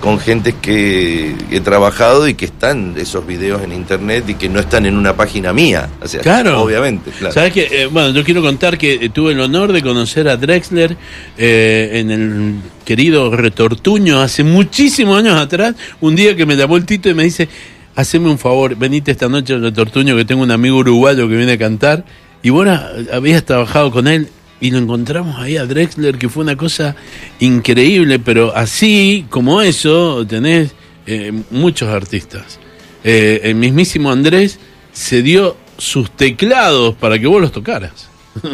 con 0.00 0.18
gente 0.18 0.54
que 0.60 1.34
he 1.50 1.60
trabajado 1.60 2.28
y 2.28 2.34
que 2.34 2.44
están 2.44 2.94
esos 2.96 3.26
videos 3.26 3.62
en 3.62 3.72
internet 3.72 4.24
y 4.28 4.34
que 4.34 4.48
no 4.48 4.60
están 4.60 4.86
en 4.86 4.96
una 4.96 5.16
página 5.16 5.52
mía. 5.52 5.88
O 6.00 6.06
sea, 6.06 6.20
Claro. 6.20 6.62
Obviamente, 6.62 7.10
claro. 7.10 7.34
¿Sabes 7.34 7.52
que 7.52 7.68
eh, 7.70 7.86
Bueno, 7.86 8.10
yo 8.10 8.22
quiero 8.24 8.40
contar 8.40 8.78
que 8.78 9.10
tuve 9.10 9.32
el 9.32 9.40
honor 9.40 9.72
de 9.72 9.82
conocer 9.82 10.28
a 10.28 10.36
Drexler 10.36 10.96
eh, 11.36 11.90
en 11.94 12.10
el 12.10 12.54
querido 12.84 13.34
Retortuño 13.34 14.20
hace 14.20 14.44
muchísimos 14.44 15.18
años 15.18 15.38
atrás. 15.38 15.74
Un 16.00 16.14
día 16.14 16.36
que 16.36 16.46
me 16.46 16.56
llamó 16.56 16.76
el 16.76 16.84
Tito 16.86 17.08
y 17.08 17.14
me 17.14 17.24
dice: 17.24 17.48
Haceme 17.96 18.30
un 18.30 18.38
favor, 18.38 18.76
venite 18.76 19.10
esta 19.10 19.28
noche 19.28 19.54
al 19.54 19.62
Retortuño 19.62 20.16
que 20.16 20.24
tengo 20.24 20.42
un 20.42 20.50
amigo 20.52 20.76
uruguayo 20.76 21.28
que 21.28 21.36
viene 21.36 21.52
a 21.52 21.58
cantar. 21.58 22.04
Y 22.42 22.50
bueno, 22.50 22.80
habías 23.12 23.44
trabajado 23.44 23.90
con 23.90 24.06
él 24.06 24.28
y 24.60 24.70
lo 24.70 24.78
encontramos 24.78 25.38
ahí 25.38 25.56
a 25.56 25.66
Drexler, 25.66 26.18
que 26.18 26.28
fue 26.28 26.42
una 26.42 26.56
cosa 26.56 26.96
increíble, 27.40 28.18
pero 28.18 28.54
así 28.56 29.26
como 29.30 29.60
eso, 29.62 30.26
tenés 30.26 30.72
eh, 31.06 31.32
muchos 31.50 31.88
artistas. 31.88 32.58
Eh, 33.04 33.40
el 33.44 33.54
mismísimo 33.54 34.10
Andrés 34.10 34.58
se 34.92 35.22
dio 35.22 35.56
sus 35.78 36.10
teclados 36.10 36.94
para 36.96 37.18
que 37.18 37.26
vos 37.26 37.40
los 37.40 37.52
tocaras. 37.52 38.08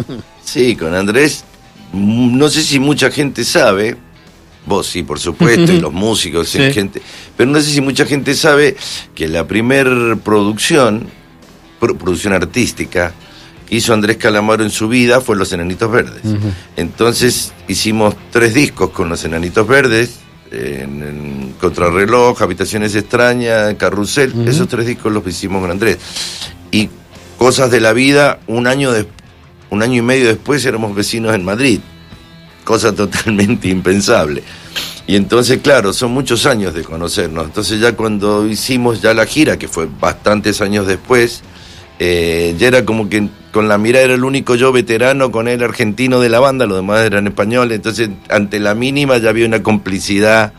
Sí, 0.44 0.76
con 0.76 0.94
Andrés, 0.94 1.42
mm, 1.94 2.36
no 2.36 2.48
sé 2.50 2.62
si 2.62 2.78
mucha 2.78 3.10
gente 3.10 3.44
sabe, 3.44 3.96
vos 4.66 4.86
sí, 4.86 5.02
por 5.02 5.18
supuesto, 5.18 5.72
y 5.72 5.80
los 5.80 5.90
músicos, 5.92 6.50
Sí. 6.50 6.70
gente, 6.70 7.00
pero 7.34 7.50
no 7.50 7.58
sé 7.62 7.70
si 7.70 7.80
mucha 7.80 8.04
gente 8.04 8.34
sabe 8.34 8.76
que 9.14 9.26
la 9.26 9.46
primer 9.48 9.88
producción, 10.22 11.06
pro- 11.80 11.96
producción 11.96 12.34
artística, 12.34 13.14
hizo 13.76 13.94
Andrés 13.94 14.16
Calamaro 14.16 14.62
en 14.62 14.70
su 14.70 14.88
vida 14.88 15.20
fue 15.20 15.36
Los 15.36 15.52
Enanitos 15.52 15.90
Verdes. 15.90 16.22
Entonces 16.76 17.52
hicimos 17.68 18.14
tres 18.30 18.54
discos 18.54 18.90
con 18.90 19.08
Los 19.08 19.24
Enanitos 19.24 19.66
Verdes, 19.66 20.16
en, 20.50 21.02
en 21.02 21.54
Contrarreloj, 21.60 22.40
Habitaciones 22.42 22.94
Extrañas, 22.94 23.74
Carrusel, 23.74 24.48
esos 24.48 24.68
tres 24.68 24.86
discos 24.86 25.12
los 25.12 25.26
hicimos 25.26 25.60
con 25.60 25.70
Andrés. 25.70 25.98
Y 26.70 26.88
Cosas 27.38 27.70
de 27.70 27.80
la 27.80 27.92
Vida, 27.92 28.38
un 28.46 28.66
año 28.66 28.92
después 28.92 29.24
un 29.74 29.82
año 29.82 29.98
y 29.98 30.02
medio 30.02 30.28
después 30.28 30.64
éramos 30.64 30.94
vecinos 30.94 31.34
en 31.34 31.44
Madrid, 31.44 31.80
cosa 32.64 32.94
totalmente 32.94 33.68
impensable. 33.78 34.42
Y 35.06 35.16
entonces, 35.16 35.60
claro, 35.60 35.92
son 35.92 36.12
muchos 36.12 36.46
años 36.46 36.72
de 36.72 36.82
conocernos. 36.82 37.44
Entonces 37.44 37.78
ya 37.78 37.92
cuando 37.92 38.46
hicimos 38.46 39.02
ya 39.02 39.12
la 39.12 39.26
gira, 39.26 39.58
que 39.58 39.68
fue 39.68 39.86
bastantes 40.00 40.62
años 40.62 40.86
después, 40.86 41.42
eh, 41.98 42.54
ya 42.58 42.68
era 42.68 42.84
como 42.84 43.08
que 43.08 43.28
con 43.52 43.68
la 43.68 43.78
mirada 43.78 44.06
era 44.06 44.14
el 44.14 44.24
único 44.24 44.56
yo 44.56 44.72
veterano 44.72 45.30
con 45.30 45.46
él 45.46 45.62
argentino 45.62 46.18
de 46.18 46.28
la 46.28 46.40
banda, 46.40 46.66
los 46.66 46.78
demás 46.78 47.04
eran 47.04 47.28
españoles. 47.28 47.76
Entonces, 47.76 48.10
ante 48.28 48.58
la 48.58 48.74
mínima 48.74 49.18
ya 49.18 49.30
había 49.30 49.46
una 49.46 49.62
complicidad, 49.62 50.52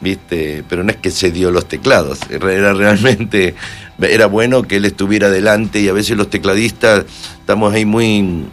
¿viste? 0.00 0.62
Pero 0.68 0.84
no 0.84 0.90
es 0.90 0.96
que 0.96 1.10
se 1.10 1.30
dio 1.30 1.50
los 1.50 1.66
teclados, 1.66 2.20
era 2.28 2.74
realmente, 2.74 3.54
era 3.98 4.26
bueno 4.26 4.62
que 4.62 4.76
él 4.76 4.84
estuviera 4.84 5.28
adelante 5.28 5.80
y 5.80 5.88
a 5.88 5.94
veces 5.94 6.16
los 6.18 6.28
tecladistas 6.28 7.06
estamos 7.40 7.72
ahí 7.72 7.84
muy 7.84 8.46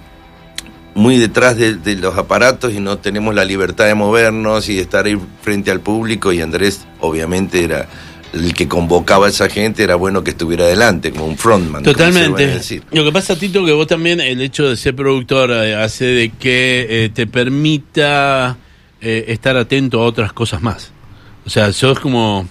muy 0.94 1.18
detrás 1.18 1.56
de, 1.56 1.76
de 1.76 1.96
los 1.96 2.18
aparatos 2.18 2.74
y 2.74 2.82
no 2.82 2.98
tenemos 2.98 3.34
la 3.34 3.46
libertad 3.46 3.86
de 3.86 3.96
movernos 3.96 4.68
y 4.68 4.76
de 4.76 4.82
estar 4.82 5.06
ahí 5.06 5.18
frente 5.42 5.72
al 5.72 5.80
público 5.80 6.34
y 6.34 6.42
Andrés 6.42 6.86
obviamente 7.00 7.64
era 7.64 7.88
el 8.34 8.54
que 8.54 8.68
convocaba 8.68 9.28
a 9.28 9.30
esa 9.30 9.50
gente, 9.50 9.84
era 9.84 9.96
bueno 9.96 10.24
que 10.24 10.32
estuviera 10.32 10.64
adelante, 10.66 11.12
como 11.12 11.26
un 11.26 11.38
frontman. 11.38 11.84
Totalmente. 11.84 12.48
decir. 12.48 12.84
Lo 12.92 13.04
que 13.04 13.12
pasa, 13.12 13.36
Tito, 13.38 13.66
que 13.66 13.74
vos 13.74 13.88
también, 13.88 14.22
el 14.22 14.42
hecho 14.42 14.70
de 14.70 14.78
ser 14.78 14.96
productor 14.96 15.52
eh, 15.52 15.76
hace 15.76 16.06
de 16.06 16.30
que 16.30 16.88
eh, 16.90 17.10
te 17.14 17.28
permita 17.28 18.58
eh, 19.02 19.26
estar 19.28 19.58
atento 19.58 20.02
a 20.02 20.06
otras 20.06 20.32
cosas 20.34 20.62
más. 20.62 20.92
O 21.46 21.50
sea, 21.50 21.74
sos 21.74 22.00
como 22.00 22.48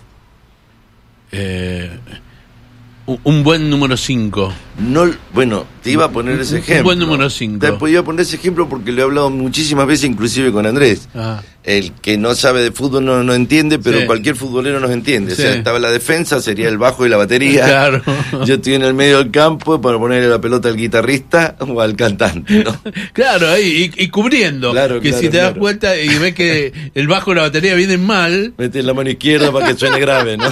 un- 3.06 3.20
un 3.24 3.42
buen 3.44 3.70
número 3.70 3.96
5. 3.96 4.52
No, 4.80 5.10
bueno, 5.34 5.66
te 5.82 5.90
iba 5.92 6.06
a 6.06 6.10
poner 6.10 6.40
ese 6.40 6.58
ejemplo. 6.58 6.84
buen 6.84 6.98
número 6.98 7.28
cinco. 7.30 7.66
Te 7.66 7.72
podía 7.72 8.02
poner 8.02 8.22
ese 8.22 8.36
ejemplo 8.36 8.68
porque 8.68 8.92
lo 8.92 9.00
he 9.00 9.04
hablado 9.04 9.30
muchísimas 9.30 9.86
veces, 9.86 10.06
inclusive 10.10 10.50
con 10.52 10.66
Andrés. 10.66 11.08
Ah, 11.14 11.42
El 11.62 11.92
que 11.92 12.16
no 12.16 12.34
sabe 12.34 12.62
de 12.62 12.72
fútbol 12.72 13.04
no, 13.04 13.22
no 13.22 13.34
entiende, 13.34 13.78
pero 13.78 14.00
Sí. 14.00 14.06
cualquier 14.06 14.34
futbolero 14.36 14.80
nos 14.80 14.90
entiende. 14.90 15.34
Sí. 15.36 15.42
O 15.42 15.44
sea, 15.44 15.54
estaba 15.54 15.78
la 15.78 15.90
defensa, 15.90 16.40
sería 16.40 16.68
el 16.68 16.78
bajo 16.78 17.04
y 17.04 17.10
la 17.10 17.18
batería. 17.18 17.66
Claro. 17.66 18.02
Yo 18.46 18.54
estoy 18.54 18.74
en 18.74 18.82
el 18.82 18.94
medio 18.94 19.18
del 19.18 19.30
campo 19.30 19.78
para 19.80 19.98
ponerle 19.98 20.28
la 20.28 20.40
pelota 20.40 20.68
al 20.68 20.76
guitarrista 20.76 21.56
o 21.60 21.80
al 21.82 21.94
cantante, 21.96 22.64
¿no? 22.64 22.74
Claro, 23.12 23.48
ahí, 23.48 23.92
y, 23.96 24.04
y 24.04 24.08
cubriendo. 24.08 24.72
Claro, 24.72 25.00
que 25.00 25.10
claro, 25.10 25.22
si 25.22 25.28
te 25.28 25.36
das 25.36 25.54
cuenta 25.58 25.96
y 25.98 26.08
ves 26.18 26.34
que 26.34 26.72
el 26.94 27.06
bajo 27.08 27.32
y 27.32 27.34
la 27.36 27.42
batería 27.42 27.74
vienen 27.74 28.04
mal. 28.06 28.54
Mete 28.56 28.82
la 28.82 28.94
mano 28.94 29.10
izquierda 29.10 29.52
para 29.52 29.66
que 29.68 29.74
suene 29.76 30.00
grave, 30.00 30.36
¿no? 30.38 30.50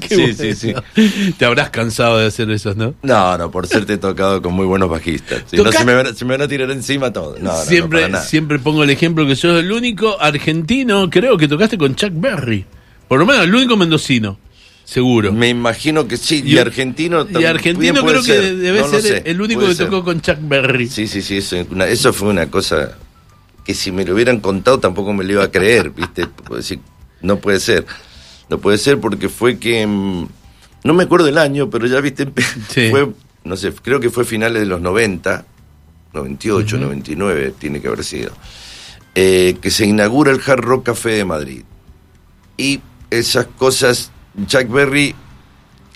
qué 0.00 0.08
sí, 0.08 0.32
sí, 0.32 0.54
sí. 0.54 1.32
Te 1.38 1.44
habrás 1.44 1.68
cansado 1.70 2.18
de 2.18 2.26
hacer 2.26 2.50
eso, 2.50 2.74
¿no? 2.74 2.94
No, 3.10 3.36
no, 3.38 3.50
por 3.50 3.66
suerte 3.66 3.94
he 3.94 3.98
tocado 3.98 4.40
con 4.40 4.54
muy 4.54 4.66
buenos 4.66 4.88
bajistas. 4.88 5.44
Si 5.50 5.56
no, 5.56 5.70
se 5.72 5.84
me, 5.84 5.94
van, 5.94 6.06
a- 6.06 6.14
se 6.14 6.24
me 6.24 6.32
van 6.36 6.42
a 6.42 6.48
tirar 6.48 6.70
encima 6.70 7.12
todo. 7.12 7.36
No, 7.38 7.44
no, 7.52 7.58
no, 7.58 7.64
siempre, 7.64 8.10
siempre 8.22 8.58
pongo 8.58 8.84
el 8.84 8.90
ejemplo 8.90 9.26
que 9.26 9.36
sos 9.36 9.58
el 9.58 9.70
único 9.72 10.20
argentino, 10.20 11.08
creo 11.10 11.36
que 11.36 11.48
tocaste 11.48 11.76
con 11.76 11.94
Chuck 11.94 12.12
Berry. 12.14 12.64
Por 13.08 13.18
lo 13.18 13.26
menos 13.26 13.44
el 13.44 13.54
único 13.54 13.76
mendocino, 13.76 14.38
seguro. 14.84 15.32
Me 15.32 15.48
imagino 15.48 16.06
que 16.06 16.16
sí. 16.16 16.42
Y, 16.44 16.54
Y- 16.54 16.58
argentino 16.58 17.22
y 17.22 17.32
también 17.32 17.50
argentino 17.50 18.00
puede 18.02 18.20
creo 18.20 18.22
que 18.24 18.32
ser. 18.42 18.56
debe 18.56 18.84
ser 18.84 19.02
sé, 19.02 19.22
el 19.26 19.40
único 19.40 19.60
que 19.66 19.74
ser. 19.74 19.86
tocó 19.86 20.04
con 20.04 20.20
Chuck 20.20 20.38
Berry. 20.42 20.88
Sí, 20.88 21.06
sí, 21.08 21.20
sí. 21.22 21.38
Eso, 21.38 21.56
una- 21.70 21.86
eso 21.86 22.12
fue 22.12 22.28
una 22.28 22.46
cosa 22.50 22.96
que 23.64 23.74
si 23.74 23.90
me 23.92 24.04
lo 24.04 24.14
hubieran 24.14 24.40
contado 24.40 24.78
tampoco 24.78 25.12
me 25.12 25.24
lo 25.24 25.32
iba 25.32 25.44
a 25.44 25.50
creer, 25.50 25.90
¿viste? 25.90 26.26
Decir, 26.54 26.78
no 27.22 27.38
puede 27.38 27.58
ser. 27.60 27.84
No 28.48 28.58
puede 28.58 28.78
ser 28.78 28.98
porque 29.00 29.28
fue 29.28 29.58
que 29.58 29.86
mm, 29.86 30.26
no 30.84 30.94
me 30.94 31.04
acuerdo 31.04 31.28
el 31.28 31.38
año, 31.38 31.68
pero 31.70 31.86
ya 31.86 32.00
viste, 32.00 32.26
fue, 32.90 33.10
no 33.44 33.56
sé, 33.56 33.72
creo 33.72 34.00
que 34.00 34.10
fue 34.10 34.24
finales 34.24 34.60
de 34.60 34.66
los 34.66 34.80
90, 34.80 35.44
98, 36.12 36.78
99, 36.78 37.54
tiene 37.58 37.80
que 37.80 37.88
haber 37.88 38.04
sido, 38.04 38.32
eh, 39.14 39.56
que 39.60 39.70
se 39.70 39.86
inaugura 39.86 40.32
el 40.32 40.40
Hard 40.44 40.60
Rock 40.60 40.86
Café 40.86 41.10
de 41.10 41.24
Madrid. 41.24 41.62
Y 42.56 42.80
esas 43.10 43.46
cosas, 43.46 44.10
Jack 44.46 44.70
Berry 44.70 45.14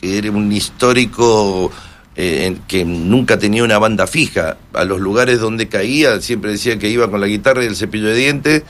era 0.02 0.30
un 0.30 0.50
histórico 0.52 1.70
eh, 2.16 2.56
que 2.68 2.84
nunca 2.84 3.38
tenía 3.38 3.64
una 3.64 3.78
banda 3.78 4.06
fija. 4.06 4.58
A 4.72 4.84
los 4.84 5.00
lugares 5.00 5.40
donde 5.40 5.68
caía, 5.68 6.20
siempre 6.20 6.52
decía 6.52 6.78
que 6.78 6.88
iba 6.88 7.10
con 7.10 7.20
la 7.20 7.26
guitarra 7.26 7.64
y 7.64 7.66
el 7.66 7.76
cepillo 7.76 8.08
de 8.08 8.14
dientes 8.14 8.62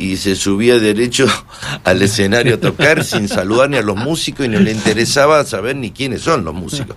y 0.00 0.16
se 0.16 0.34
subía 0.34 0.80
derecho 0.80 1.26
al 1.84 2.02
escenario 2.02 2.54
a 2.54 2.60
tocar 2.60 3.04
sin 3.04 3.28
saludar 3.28 3.68
ni 3.68 3.76
a 3.76 3.82
los 3.82 3.96
músicos 3.96 4.46
y 4.46 4.48
no 4.48 4.58
le 4.58 4.72
interesaba 4.72 5.44
saber 5.44 5.76
ni 5.76 5.90
quiénes 5.90 6.22
son 6.22 6.42
los 6.42 6.54
músicos. 6.54 6.96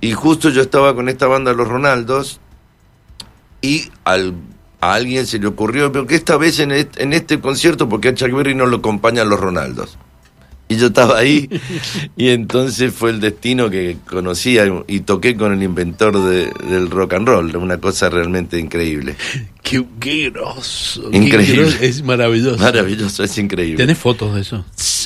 Y 0.00 0.12
justo 0.12 0.48
yo 0.48 0.62
estaba 0.62 0.94
con 0.94 1.08
esta 1.08 1.26
banda 1.26 1.52
Los 1.52 1.68
Ronaldos 1.68 2.40
y 3.60 3.90
al, 4.04 4.34
a 4.80 4.94
alguien 4.94 5.26
se 5.26 5.38
le 5.38 5.46
ocurrió, 5.46 5.92
pero 5.92 6.06
que 6.06 6.14
esta 6.14 6.38
vez 6.38 6.58
en 6.58 6.72
este, 6.72 7.02
en 7.02 7.12
este 7.12 7.38
concierto, 7.38 7.88
porque 7.88 8.08
a 8.08 8.14
Chuck 8.14 8.32
Berry 8.32 8.54
no 8.54 8.66
lo 8.66 8.78
acompañan 8.78 9.28
Los 9.28 9.38
Ronaldos 9.38 9.98
y 10.72 10.76
yo 10.76 10.86
estaba 10.86 11.18
ahí 11.18 11.48
y 12.16 12.30
entonces 12.30 12.92
fue 12.92 13.10
el 13.10 13.20
destino 13.20 13.70
que 13.70 13.96
conocía 14.08 14.64
y 14.86 15.00
toqué 15.00 15.36
con 15.36 15.52
el 15.52 15.62
inventor 15.62 16.22
del 16.22 16.90
rock 16.90 17.14
and 17.14 17.28
roll, 17.28 17.56
una 17.56 17.78
cosa 17.78 18.08
realmente 18.08 18.58
increíble. 18.58 19.16
Qué, 19.62 19.84
qué 20.00 20.30
grosso. 20.30 21.08
Increíble. 21.12 21.76
es 21.80 22.02
maravilloso. 22.02 22.58
Maravilloso, 22.58 23.22
es 23.22 23.38
increíble. 23.38 23.76
¿Tenés 23.76 23.98
fotos 23.98 24.34
de 24.34 24.40
eso? 24.40 24.64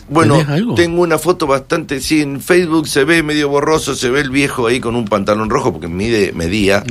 Bueno, 0.08 0.38
tengo 0.76 1.02
una 1.02 1.18
foto 1.18 1.46
bastante, 1.46 2.00
sí, 2.00 2.23
en 2.23 2.40
Facebook 2.40 2.87
se 2.87 3.04
ve 3.04 3.23
medio 3.23 3.49
borroso, 3.49 3.96
se 3.96 4.08
ve 4.08 4.20
el 4.20 4.30
viejo 4.30 4.68
ahí 4.68 4.78
con 4.78 4.94
un 4.94 5.04
pantalón 5.04 5.50
rojo 5.50 5.73
porque 5.73 5.88
mide, 5.88 6.32
medía 6.32 6.85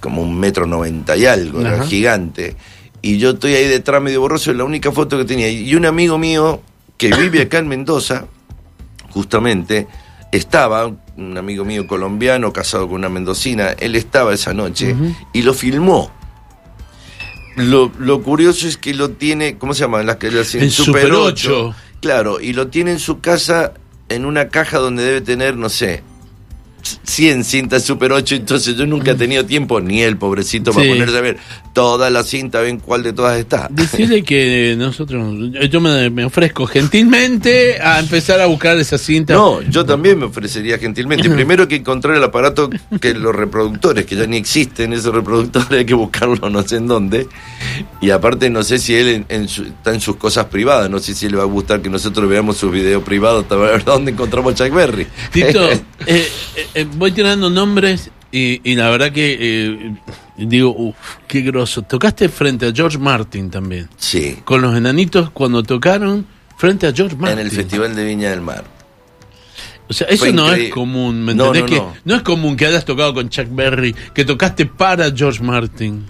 como 0.00 0.22
un 0.22 0.38
metro 0.38 0.66
noventa 0.66 1.16
y 1.16 1.26
algo, 1.26 1.60
era 1.60 1.84
gigante. 1.84 2.56
Y 3.02 3.18
yo 3.18 3.30
estoy 3.30 3.54
ahí 3.54 3.66
detrás 3.66 4.00
medio 4.00 4.20
borroso, 4.20 4.50
es 4.50 4.56
la 4.56 4.64
única 4.64 4.90
foto 4.90 5.18
que 5.18 5.24
tenía. 5.24 5.50
Y 5.50 5.74
un 5.74 5.84
amigo 5.84 6.16
mío 6.16 6.62
que 6.96 7.12
vive 7.12 7.42
acá 7.42 7.58
en 7.58 7.68
Mendoza, 7.68 8.26
justamente, 9.10 9.86
estaba, 10.32 10.86
un 11.16 11.38
amigo 11.38 11.64
mío 11.64 11.86
colombiano 11.86 12.52
casado 12.52 12.86
con 12.88 12.96
una 12.96 13.08
mendocina, 13.08 13.70
él 13.70 13.94
estaba 13.94 14.34
esa 14.34 14.52
noche 14.52 14.94
y 15.32 15.42
lo 15.42 15.54
filmó. 15.54 16.10
Lo, 17.56 17.92
lo, 17.98 18.20
curioso 18.22 18.66
es 18.66 18.76
que 18.76 18.94
lo 18.94 19.10
tiene, 19.10 19.58
¿cómo 19.58 19.74
se 19.74 19.82
llama? 19.82 20.02
Las 20.02 20.16
que 20.16 20.30
Super 20.70 21.12
8. 21.12 21.74
Claro, 22.00 22.40
y 22.40 22.52
lo 22.52 22.66
tiene 22.66 22.90
en 22.90 22.98
su 22.98 23.20
casa 23.20 23.74
en 24.08 24.24
una 24.24 24.48
caja 24.48 24.78
donde 24.78 25.04
debe 25.04 25.20
tener, 25.20 25.56
no 25.56 25.68
sé, 25.68 26.02
100 27.02 27.44
cintas 27.44 27.82
Super 27.82 28.12
8, 28.12 28.34
entonces 28.36 28.76
yo 28.76 28.86
nunca 28.86 29.12
he 29.12 29.14
tenido 29.14 29.44
tiempo, 29.44 29.80
ni 29.80 30.02
el 30.02 30.16
pobrecito, 30.16 30.72
para 30.72 30.88
ponerse 30.88 31.18
a 31.18 31.20
ver 31.20 31.38
toda 31.72 32.08
la 32.10 32.22
cinta, 32.22 32.60
ven 32.60 32.78
cuál 32.78 33.02
de 33.02 33.12
todas 33.12 33.38
está. 33.38 33.68
Decirle 33.70 34.22
que 34.22 34.74
nosotros, 34.78 35.36
yo 35.70 35.80
me, 35.80 36.24
ofrezco 36.24 36.66
gentilmente 36.66 37.80
a 37.80 37.98
empezar 37.98 38.40
a 38.40 38.46
buscar 38.46 38.78
esa 38.78 38.96
cinta. 38.96 39.34
No, 39.34 39.60
yo 39.62 39.84
también 39.84 40.18
me 40.18 40.26
ofrecería 40.26 40.78
gentilmente. 40.78 41.28
Primero 41.34 41.66
que 41.66 41.76
encontrar 41.76 42.16
el 42.16 42.24
aparato 42.24 42.70
que 43.00 43.14
los 43.14 43.34
reproductores, 43.34 44.06
que 44.06 44.16
ya 44.16 44.26
ni 44.26 44.36
existen 44.36 44.92
esos 44.92 45.14
reproductores, 45.14 45.70
hay 45.70 45.84
que 45.84 45.94
buscarlo 45.94 46.48
no 46.48 46.62
sé 46.62 46.76
en 46.76 46.86
dónde. 46.86 47.26
Y 48.00 48.10
aparte 48.10 48.50
no 48.50 48.62
sé 48.62 48.78
si 48.78 48.94
él 48.94 49.24
está 49.28 49.92
en 49.92 50.00
sus 50.00 50.16
cosas 50.16 50.46
privadas, 50.46 50.88
no 50.90 50.98
sé 50.98 51.14
si 51.14 51.28
le 51.28 51.36
va 51.36 51.42
a 51.42 51.46
gustar 51.46 51.80
que 51.80 51.90
nosotros 51.90 52.28
veamos 52.28 52.56
sus 52.56 52.70
videos 52.70 53.02
privados, 53.02 53.44
para 53.46 53.62
ver 53.62 53.84
dónde 53.84 54.12
encontramos 54.12 54.54
Chuck 54.54 54.72
Berry. 54.72 55.06
Tito, 55.32 55.70
eh, 55.70 55.82
eh, 56.06 56.28
eh, 56.74 56.86
voy 56.96 57.12
tirando 57.12 57.50
nombres 57.50 58.10
y, 58.30 58.74
la 58.74 58.90
verdad 58.90 59.12
que 59.12 59.36
eh, 59.38 59.94
digo, 60.36 60.74
uff, 60.76 60.96
qué 61.28 61.42
groso. 61.42 61.82
Tocaste 61.82 62.28
frente 62.28 62.66
a 62.66 62.72
George 62.72 62.98
Martin 62.98 63.48
también. 63.48 63.88
Sí. 63.96 64.38
Con 64.44 64.60
los 64.60 64.76
enanitos 64.76 65.30
cuando 65.30 65.62
tocaron 65.62 66.26
frente 66.56 66.88
a 66.88 66.92
George 66.92 67.14
Martin. 67.14 67.38
En 67.38 67.46
el 67.46 67.52
Festival 67.52 67.94
de 67.94 68.04
Viña 68.04 68.30
del 68.30 68.40
Mar. 68.40 68.64
O 69.88 69.92
sea, 69.92 70.08
eso 70.08 70.32
no 70.32 70.50
es 70.52 70.70
común, 70.70 71.24
¿me 71.24 71.32
entendés? 71.32 71.62
No, 71.62 71.68
que 71.68 71.82
no 72.04 72.14
es 72.16 72.22
común 72.22 72.56
que 72.56 72.66
hayas 72.66 72.84
tocado 72.84 73.12
con 73.14 73.28
Chuck 73.28 73.46
Berry, 73.50 73.94
que 74.14 74.24
tocaste 74.24 74.66
para 74.66 75.12
George 75.14 75.42
Martin. 75.42 76.06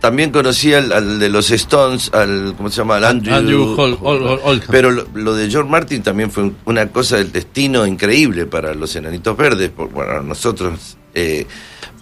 También 0.00 0.30
conocí 0.30 0.74
al, 0.74 1.18
de 1.18 1.28
los 1.28 1.50
Stones, 1.50 2.12
al, 2.12 2.54
¿cómo 2.56 2.70
se 2.70 2.76
llama? 2.76 2.96
Andrew, 2.96 3.74
Pero 4.70 4.90
lo, 4.90 5.34
de 5.34 5.50
George 5.50 5.70
Martin 5.70 6.02
también 6.02 6.30
fue 6.30 6.52
una 6.66 6.88
cosa 6.88 7.16
del 7.16 7.32
destino 7.32 7.86
increíble 7.86 8.46
para 8.46 8.74
los 8.74 8.94
Enanitos 8.94 9.36
Verdes, 9.36 9.70
por, 9.70 9.90
bueno, 9.90 10.22
nosotros, 10.22 10.96
eh, 11.14 11.46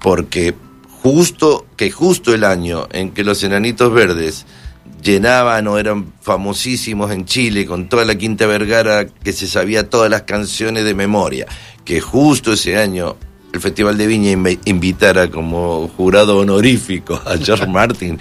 porque 0.03 0.55
justo, 1.03 1.67
que 1.77 1.91
justo 1.91 2.35
el 2.35 2.45
año 2.45 2.89
en 2.91 3.13
que 3.13 3.25
los 3.25 3.43
Enanitos 3.45 3.93
Verdes 3.93 4.45
llenaban 5.03 5.69
o 5.69 5.79
eran 5.79 6.13
famosísimos 6.21 7.13
en 7.13 7.27
Chile 7.27 7.67
con 7.67 7.89
toda 7.89 8.05
la 8.05 8.17
Quinta 8.17 8.47
Vergara 8.47 9.07
que 9.07 9.33
se 9.33 9.47
sabía 9.47 9.89
todas 9.89 10.11
las 10.11 10.23
canciones 10.23 10.85
de 10.85 10.95
memoria, 10.95 11.47
que 11.85 12.01
justo 12.01 12.55
ese 12.55 12.77
año 12.77 13.17
el 13.55 13.61
Festival 13.61 13.97
de 13.97 14.09
Viña 14.09 14.33
invitara 14.65 15.31
como 15.31 15.87
jurado 15.97 16.39
honorífico 16.39 17.23
a 17.25 17.37
George 17.39 17.67
Martin. 17.69 18.19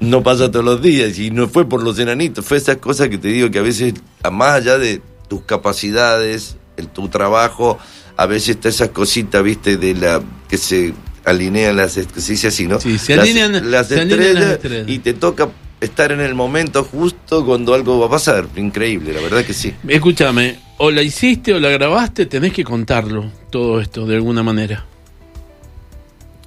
No 0.00 0.24
pasa 0.24 0.50
todos 0.50 0.64
los 0.64 0.82
días 0.82 1.16
y 1.20 1.30
no 1.30 1.48
fue 1.48 1.68
por 1.68 1.84
los 1.84 2.00
enanitos, 2.00 2.44
fue 2.44 2.56
esas 2.56 2.78
cosas 2.78 3.08
que 3.08 3.16
te 3.16 3.28
digo 3.28 3.48
que 3.52 3.60
a 3.60 3.62
veces, 3.62 3.94
más 4.30 4.54
allá 4.54 4.78
de 4.78 5.00
tus 5.28 5.42
capacidades, 5.42 6.56
el, 6.76 6.88
tu 6.88 7.08
trabajo, 7.08 7.78
a 8.16 8.26
veces 8.26 8.56
está 8.56 8.70
esas 8.70 8.88
cositas, 8.88 9.40
viste, 9.44 9.76
de 9.76 9.94
la 9.94 10.20
que 10.48 10.56
se 10.56 10.94
alinean 11.24 11.76
las, 11.76 11.92
se 11.92 12.04
dice 12.04 12.48
así, 12.48 12.66
¿no? 12.66 12.80
Sí, 12.80 12.98
se 12.98 13.14
alinean 13.14 13.70
las, 13.70 13.88
estrellas, 13.88 14.58
y 14.88 14.98
te 14.98 15.14
toca 15.14 15.48
estar 15.80 16.10
en 16.10 16.20
el 16.20 16.34
momento 16.34 16.82
justo 16.82 17.46
cuando 17.46 17.74
algo 17.74 18.00
va 18.00 18.06
a 18.06 18.10
pasar. 18.10 18.48
Increíble, 18.56 19.12
la 19.12 19.20
verdad 19.20 19.44
que 19.44 19.54
sí. 19.54 19.72
Escúchame, 19.86 20.58
o 20.84 20.90
la 20.90 21.00
hiciste 21.00 21.54
o 21.54 21.60
la 21.60 21.68
grabaste, 21.68 22.26
tenés 22.26 22.52
que 22.52 22.64
contarlo, 22.64 23.30
todo 23.50 23.80
esto, 23.80 24.04
de 24.04 24.16
alguna 24.16 24.42
manera. 24.42 24.84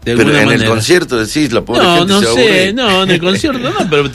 De 0.04 0.14
pero 0.14 0.38
en 0.38 0.52
el 0.52 0.66
concierto 0.66 1.18
decís, 1.18 1.54
la 1.54 1.62
pobre 1.62 1.82
no, 1.82 2.06
no 2.06 2.22
sé, 2.22 2.74
no, 2.74 3.04
en 3.04 3.12
el 3.12 3.22
concierto 3.22 3.60
no, 3.60 3.90
pero 3.90 4.10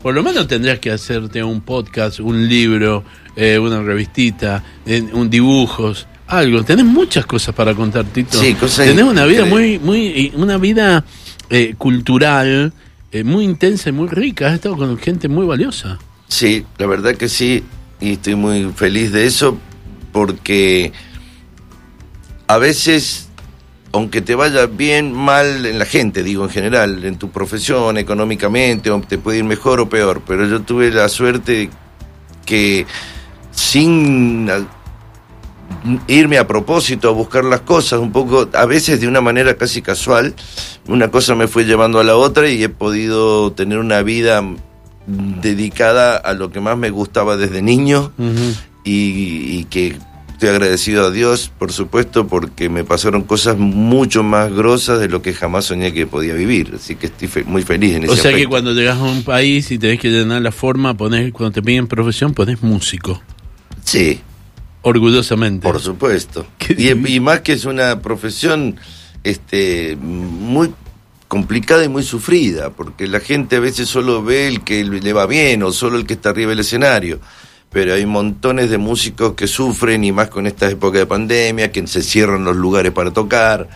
por 0.00 0.14
lo 0.14 0.22
menos 0.22 0.48
tendrías 0.48 0.78
que 0.78 0.90
hacerte 0.90 1.44
un 1.44 1.60
podcast, 1.60 2.20
un 2.20 2.48
libro, 2.48 3.04
eh, 3.36 3.58
una 3.58 3.82
revistita, 3.82 4.64
un 5.12 5.28
dibujos, 5.28 6.06
algo. 6.26 6.64
Tenés 6.64 6.86
muchas 6.86 7.26
cosas 7.26 7.54
para 7.54 7.74
contar, 7.74 8.06
Tito. 8.06 8.40
Sí, 8.40 8.54
cosas 8.54 8.86
Tenés 8.86 9.04
una 9.04 9.26
vida 9.26 9.44
muy, 9.44 9.78
muy, 9.78 10.32
una 10.36 10.56
vida 10.56 11.04
eh, 11.50 11.74
cultural 11.76 12.72
eh, 13.12 13.24
muy 13.24 13.44
intensa 13.44 13.90
y 13.90 13.92
muy 13.92 14.08
rica. 14.08 14.48
Has 14.48 14.54
estado 14.54 14.78
con 14.78 14.96
gente 14.96 15.28
muy 15.28 15.44
valiosa. 15.44 15.98
Sí, 16.28 16.64
la 16.78 16.86
verdad 16.86 17.14
que 17.14 17.28
sí, 17.28 17.62
y 18.00 18.12
estoy 18.12 18.34
muy 18.34 18.72
feliz 18.72 19.12
de 19.12 19.26
eso 19.26 19.58
porque 20.12 20.92
a 22.46 22.58
veces, 22.58 23.28
aunque 23.92 24.20
te 24.20 24.34
vaya 24.34 24.66
bien, 24.66 25.12
mal 25.12 25.66
en 25.66 25.78
la 25.78 25.84
gente, 25.84 26.22
digo 26.22 26.44
en 26.44 26.50
general, 26.50 27.04
en 27.04 27.18
tu 27.18 27.30
profesión, 27.30 27.98
económicamente, 27.98 28.90
te 29.08 29.18
puede 29.18 29.38
ir 29.38 29.44
mejor 29.44 29.80
o 29.80 29.88
peor, 29.88 30.22
pero 30.26 30.46
yo 30.46 30.62
tuve 30.62 30.90
la 30.90 31.08
suerte 31.08 31.70
que 32.44 32.86
sin 33.50 34.48
irme 36.06 36.38
a 36.38 36.46
propósito 36.46 37.08
a 37.08 37.12
buscar 37.12 37.44
las 37.44 37.60
cosas, 37.60 38.00
un 38.00 38.12
poco, 38.12 38.48
a 38.52 38.66
veces 38.66 39.00
de 39.00 39.08
una 39.08 39.20
manera 39.20 39.56
casi 39.56 39.82
casual, 39.82 40.34
una 40.86 41.10
cosa 41.10 41.34
me 41.34 41.48
fue 41.48 41.64
llevando 41.64 41.98
a 41.98 42.04
la 42.04 42.16
otra 42.16 42.48
y 42.48 42.62
he 42.62 42.68
podido 42.68 43.52
tener 43.52 43.78
una 43.78 44.02
vida 44.02 44.42
dedicada 45.06 46.16
a 46.16 46.32
lo 46.34 46.50
que 46.50 46.60
más 46.60 46.76
me 46.76 46.90
gustaba 46.90 47.36
desde 47.36 47.62
niño 47.62 48.12
y, 48.84 49.64
que 49.64 49.96
estoy 50.32 50.50
agradecido 50.50 51.06
a 51.06 51.10
Dios, 51.10 51.50
por 51.58 51.72
supuesto, 51.72 52.26
porque 52.26 52.68
me 52.68 52.84
pasaron 52.84 53.22
cosas 53.22 53.56
mucho 53.56 54.22
más 54.22 54.52
grosas 54.52 55.00
de 55.00 55.08
lo 55.08 55.22
que 55.22 55.32
jamás 55.32 55.66
soñé 55.66 55.92
que 55.92 56.06
podía 56.06 56.34
vivir. 56.34 56.72
Así 56.76 56.96
que 56.96 57.06
estoy 57.06 57.44
muy 57.44 57.62
feliz 57.62 57.94
en 57.94 58.04
ese 58.04 58.12
O 58.12 58.16
sea 58.16 58.34
que 58.34 58.46
cuando 58.46 58.72
llegas 58.72 58.98
a 58.98 59.04
un 59.04 59.22
país 59.22 59.70
y 59.70 59.78
tenés 59.78 59.98
que 59.98 60.10
llenar 60.10 60.42
la 60.42 60.52
forma, 60.52 60.96
pones, 60.96 61.32
cuando 61.32 61.52
te 61.52 61.62
piden 61.62 61.86
profesión, 61.86 62.34
pones 62.34 62.62
músico. 62.62 63.22
Sí. 63.84 64.20
Orgullosamente. 64.82 65.66
Por 65.66 65.80
supuesto. 65.80 66.46
Y, 66.76 66.90
y, 66.90 67.20
más 67.20 67.42
que 67.42 67.52
es 67.52 67.64
una 67.64 68.02
profesión 68.02 68.76
este, 69.22 69.96
muy 70.00 70.72
complicada 71.28 71.84
y 71.84 71.88
muy 71.88 72.02
sufrida, 72.02 72.70
porque 72.70 73.06
la 73.06 73.20
gente 73.20 73.56
a 73.56 73.60
veces 73.60 73.88
solo 73.88 74.22
ve 74.22 74.48
el 74.48 74.62
que 74.62 74.84
le 74.84 75.12
va 75.12 75.26
bien 75.26 75.62
o 75.62 75.72
solo 75.72 75.96
el 75.96 76.06
que 76.06 76.14
está 76.14 76.30
arriba 76.30 76.50
del 76.50 76.60
escenario. 76.60 77.20
Pero 77.70 77.94
hay 77.94 78.06
montones 78.06 78.70
de 78.70 78.78
músicos 78.78 79.34
que 79.34 79.46
sufren 79.46 80.04
y 80.04 80.12
más 80.12 80.28
con 80.28 80.46
esta 80.46 80.70
época 80.70 80.98
de 80.98 81.06
pandemia, 81.06 81.72
que 81.72 81.86
se 81.86 82.02
cierran 82.02 82.44
los 82.44 82.56
lugares 82.56 82.92
para 82.92 83.10
tocar 83.10 83.68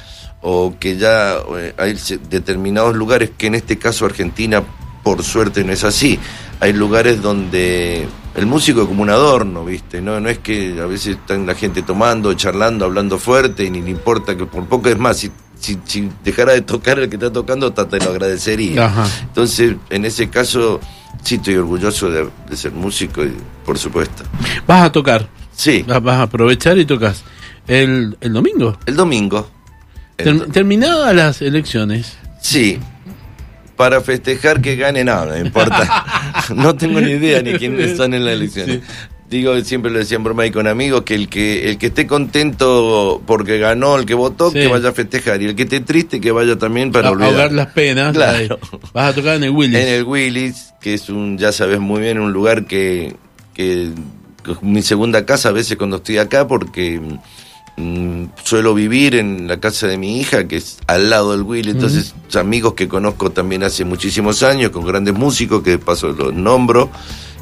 o 0.43 0.75
que 0.79 0.97
ya 0.97 1.37
eh, 1.59 1.75
hay 1.77 1.97
determinados 2.31 2.97
lugares 2.97 3.31
que 3.37 3.49
en 3.49 3.57
este 3.57 3.77
caso 3.79 4.07
Argentina 4.07 4.63
por 5.03 5.23
suerte 5.23 5.65
no 5.65 5.73
es 5.73 5.85
así. 5.85 6.19
Hay 6.61 6.73
lugares 6.73 7.23
donde 7.23 8.07
el 8.35 8.47
músico 8.47 8.87
como 8.87 9.03
un 9.03 9.11
adorno, 9.11 9.65
¿viste? 9.65 10.01
No, 10.01 10.21
no 10.21 10.29
es 10.29 10.39
que 10.39 10.79
a 10.81 10.87
veces 10.87 11.17
están 11.17 11.47
la 11.47 11.55
gente 11.55 11.83
tomando, 11.83 12.33
charlando, 12.35 12.85
hablando 12.85 13.19
fuerte 13.19 13.65
y 13.65 13.71
ni 13.71 13.81
le 13.81 13.91
importa 13.91 14.37
que 14.37 14.47
por 14.47 14.67
poco 14.67 14.89
es 14.89 14.99
más, 14.99 15.27
si, 15.61 15.79
si 15.85 16.09
dejara 16.25 16.53
de 16.55 16.63
tocar 16.63 16.99
el 16.99 17.09
que 17.09 17.17
está 17.17 17.31
tocando, 17.33 17.69
hasta 17.69 17.87
te 17.89 17.99
lo 17.99 18.11
agradecería. 18.11 18.87
Ajá. 18.87 19.07
Entonces, 19.23 19.77
en 19.91 20.05
ese 20.05 20.29
caso, 20.31 20.81
sí 21.23 21.37
estoy 21.37 21.57
orgulloso 21.57 22.11
de, 22.11 22.29
de 22.49 22.57
ser 22.57 22.73
músico, 22.73 23.23
y, 23.25 23.33
por 23.65 23.79
supuesto. 23.79 24.25
Vas 24.67 24.83
a 24.87 24.93
tocar, 24.93 25.29
Sí, 25.55 25.85
vas 25.87 26.03
a 26.17 26.23
aprovechar 26.23 26.79
y 26.79 26.87
tocas. 26.87 27.23
El, 27.67 28.17
el 28.21 28.33
domingo, 28.33 28.79
el 28.87 28.97
domingo. 28.97 29.49
el 30.19 30.25
Ter- 30.41 30.51
terminadas 30.51 31.15
las 31.15 31.43
elecciones, 31.43 32.17
Sí, 32.41 32.79
para 33.77 34.01
festejar 34.01 34.61
que 34.63 34.77
gane 34.77 35.05
nada, 35.05 35.27
no 35.27 35.33
me 35.33 35.41
importa. 35.41 36.05
no 36.55 36.75
tengo 36.75 37.01
ni 37.01 37.11
idea 37.13 37.43
ni 37.43 37.53
quiénes 37.55 37.91
están 37.93 38.15
en 38.15 38.25
las 38.25 38.35
elecciones. 38.35 38.81
Digo, 39.31 39.59
siempre 39.61 39.93
lo 39.93 40.01
decía 40.01 40.17
en 40.17 40.25
broma 40.25 40.45
y 40.45 40.51
con 40.51 40.67
amigos, 40.67 41.03
que 41.03 41.15
el 41.15 41.29
que 41.29 41.71
el 41.71 41.79
que 41.79 41.87
esté 41.87 42.07
contento 42.09 43.23
porque 43.27 43.59
ganó, 43.59 43.97
el 43.97 44.05
que 44.05 44.15
votó, 44.15 44.49
Sí. 44.51 44.59
que 44.59 44.67
vaya 44.67 44.89
a 44.89 44.93
festejar. 44.93 45.41
Y 45.41 45.47
el 45.47 45.55
que 45.55 45.63
esté 45.63 45.81
triste, 45.81 46.21
que 46.21 46.33
vaya 46.33 46.59
también 46.59 46.91
para 46.91 47.09
a- 47.09 47.11
olvidar. 47.13 47.31
ahogar 47.31 47.53
las 47.53 47.67
penas. 47.69 48.13
Claro. 48.17 48.59
eh, 48.61 48.79
Vas 48.93 49.13
a 49.13 49.15
tocar 49.15 49.37
en 49.37 49.45
el 49.45 49.51
Willis. 49.51 49.79
En 49.79 49.89
el 49.89 50.03
Willis, 50.05 50.73
que 50.81 50.95
es 50.95 51.09
un, 51.09 51.39
ya 51.39 51.53
sabes 51.53 51.79
muy 51.79 52.01
bien, 52.01 52.19
un 52.19 52.33
lugar 52.33 52.67
que, 52.67 53.15
que, 53.55 53.93
que 54.43 54.53
es 54.53 54.63
mi 54.63 54.83
segunda 54.83 55.25
casa 55.25 55.51
a 55.51 55.53
veces 55.53 55.77
cuando 55.77 55.99
estoy 55.99 56.19
acá, 56.19 56.49
porque 56.49 57.01
mm, 57.77 58.25
suelo 58.43 58.75
vivir 58.75 59.15
en 59.15 59.47
la 59.47 59.61
casa 59.61 59.87
de 59.87 59.97
mi 59.97 60.19
hija, 60.21 60.49
que 60.49 60.57
es 60.57 60.79
al 60.89 61.09
lado 61.09 61.31
del 61.33 61.43
Willis, 61.43 61.75
entonces 61.75 62.15
amigos 62.35 62.75
que 62.75 62.89
conozco 62.89 63.31
también 63.31 63.63
hace 63.63 63.85
muchísimos 63.85 64.43
años, 64.43 64.71
con 64.71 64.85
grandes 64.85 65.15
músicos, 65.15 65.63
que 65.63 65.71
de 65.71 65.79
paso 65.79 66.09
los 66.09 66.35
nombro, 66.35 66.91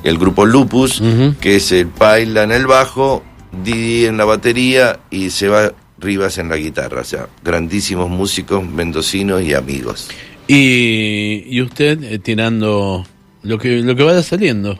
el 0.04 0.18
grupo 0.18 0.46
Lupus, 0.46 1.02
que 1.40 1.56
es 1.56 1.72
el 1.72 1.86
Paila 1.88 2.42
en 2.44 2.52
el 2.52 2.66
bajo, 2.66 3.22
Didi 3.64 4.06
en 4.06 4.16
la 4.16 4.24
batería 4.24 5.00
y 5.10 5.30
Seba 5.30 5.72
Rivas 5.98 6.38
en 6.38 6.48
la 6.48 6.56
guitarra, 6.56 7.00
o 7.00 7.04
sea, 7.04 7.28
grandísimos 7.42 8.08
músicos 8.08 8.64
mendocinos 8.64 9.42
y 9.42 9.54
amigos. 9.54 10.08
Y, 10.46 11.42
y 11.46 11.60
usted 11.60 12.02
eh, 12.04 12.18
tirando 12.18 13.04
lo 13.42 13.58
que, 13.58 13.78
lo 13.82 13.94
que 13.96 14.02
vaya 14.02 14.22
saliendo. 14.22 14.78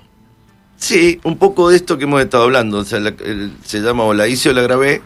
Sí, 0.77 1.19
un 1.25 1.37
poco 1.37 1.71
de 1.71 1.77
esto 1.77 1.99
que 1.99 2.05
hemos 2.05 2.23
estado 2.23 2.45
hablando. 2.45 2.79
O 2.79 2.85
sea, 2.85 3.01
la- 3.01 3.15
el- 3.25 3.53
se 3.65 3.81
llama 3.81 4.05
O 4.05 4.15
la 4.15 4.29
hice 4.29 4.51
o 4.51 4.53
la 4.53 4.63
grabé. 4.63 5.03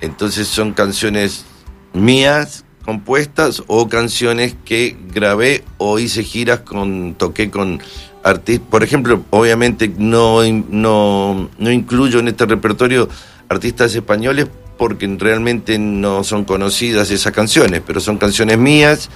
Entonces 0.00 0.46
son 0.46 0.72
canciones 0.72 1.44
mías 1.92 2.64
compuestas 2.84 3.62
o 3.66 3.88
canciones 3.88 4.54
que 4.64 4.96
grabé 5.12 5.64
o 5.78 5.98
hice 5.98 6.22
giras 6.24 6.60
con, 6.60 7.14
toqué 7.14 7.50
con 7.50 7.80
artistas. 8.22 8.66
Por 8.70 8.82
ejemplo, 8.82 9.24
obviamente 9.30 9.90
no, 9.96 10.40
no, 10.70 11.50
no 11.58 11.70
incluyo 11.70 12.18
en 12.20 12.28
este 12.28 12.46
repertorio 12.46 13.08
artistas 13.48 13.94
españoles 13.94 14.46
porque 14.78 15.06
realmente 15.18 15.78
no 15.78 16.24
son 16.24 16.44
conocidas 16.44 17.10
esas 17.10 17.32
canciones, 17.32 17.82
pero 17.86 18.00
son 18.00 18.16
canciones 18.16 18.56
mías, 18.58 19.10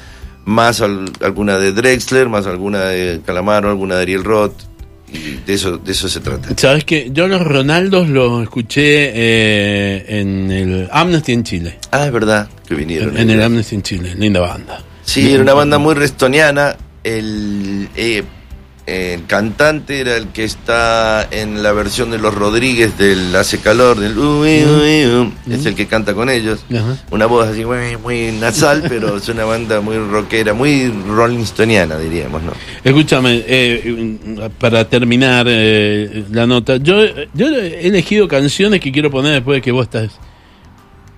más 0.44 0.80
al- 0.82 1.10
alguna 1.22 1.56
de 1.58 1.72
Drexler, 1.72 2.28
más 2.28 2.46
alguna 2.46 2.80
de 2.84 3.20
Calamaro, 3.24 3.70
alguna 3.70 3.96
de 3.96 4.02
Ariel 4.02 4.24
Roth, 4.24 4.52
y 5.10 5.36
de 5.46 5.54
eso, 5.54 5.78
de 5.78 5.92
eso 5.92 6.08
se 6.08 6.20
trata. 6.20 6.48
Sabes 6.56 6.84
que 6.84 7.08
yo 7.12 7.28
los 7.28 7.40
Ronaldos 7.42 8.08
los 8.08 8.42
escuché 8.42 9.12
eh, 9.14 10.20
en 10.20 10.50
el 10.50 10.88
Amnesty 10.92 11.32
en 11.32 11.44
Chile. 11.44 11.78
Ah, 11.92 12.04
es 12.06 12.12
verdad 12.12 12.48
que 12.68 12.74
vinieron. 12.74 13.16
En, 13.16 13.30
en 13.30 13.38
el. 13.38 13.42
Amnesty 13.42 13.76
en 13.76 13.82
Chile, 13.82 14.14
linda 14.18 14.40
banda. 14.40 14.82
Sí, 15.04 15.32
era 15.32 15.42
una 15.42 15.54
banda 15.54 15.78
muy 15.78 15.94
restoniana. 15.94 16.76
El, 17.04 17.88
eh, 17.96 18.22
el 18.86 19.24
cantante 19.26 20.00
era 20.00 20.16
el 20.16 20.28
que 20.28 20.44
está 20.44 21.26
en 21.30 21.62
la 21.62 21.72
versión 21.72 22.10
de 22.10 22.18
los 22.18 22.34
Rodríguez 22.34 22.98
del 22.98 23.34
Hace 23.34 23.58
Calor, 23.58 23.98
del 23.98 24.18
Uy, 24.18 24.62
uy, 24.64 25.06
uy, 25.06 25.32
es 25.50 25.64
el 25.64 25.74
que 25.74 25.86
canta 25.86 26.12
con 26.12 26.28
ellos. 26.28 26.64
Ajá. 26.70 26.98
Una 27.10 27.26
voz 27.26 27.48
así 27.48 27.64
muy, 27.64 27.96
muy 27.96 28.32
nasal, 28.32 28.84
pero 28.88 29.16
es 29.16 29.28
una 29.28 29.44
banda 29.44 29.80
muy 29.80 29.96
rockera, 29.96 30.52
muy 30.52 30.92
rolling 31.08 31.44
stoniana, 31.44 31.98
diríamos, 31.98 32.42
¿no? 32.42 32.52
Escúchame, 32.82 33.42
eh, 33.46 34.18
para 34.58 34.86
terminar 34.88 35.46
eh, 35.48 36.24
la 36.30 36.46
nota, 36.46 36.76
yo, 36.76 36.96
yo 37.32 37.48
he 37.48 37.86
elegido 37.86 38.28
canciones 38.28 38.80
que 38.80 38.92
quiero 38.92 39.10
poner 39.10 39.32
después 39.32 39.56
de 39.56 39.62
que 39.62 39.72
vos 39.72 39.84
estás. 39.84 40.10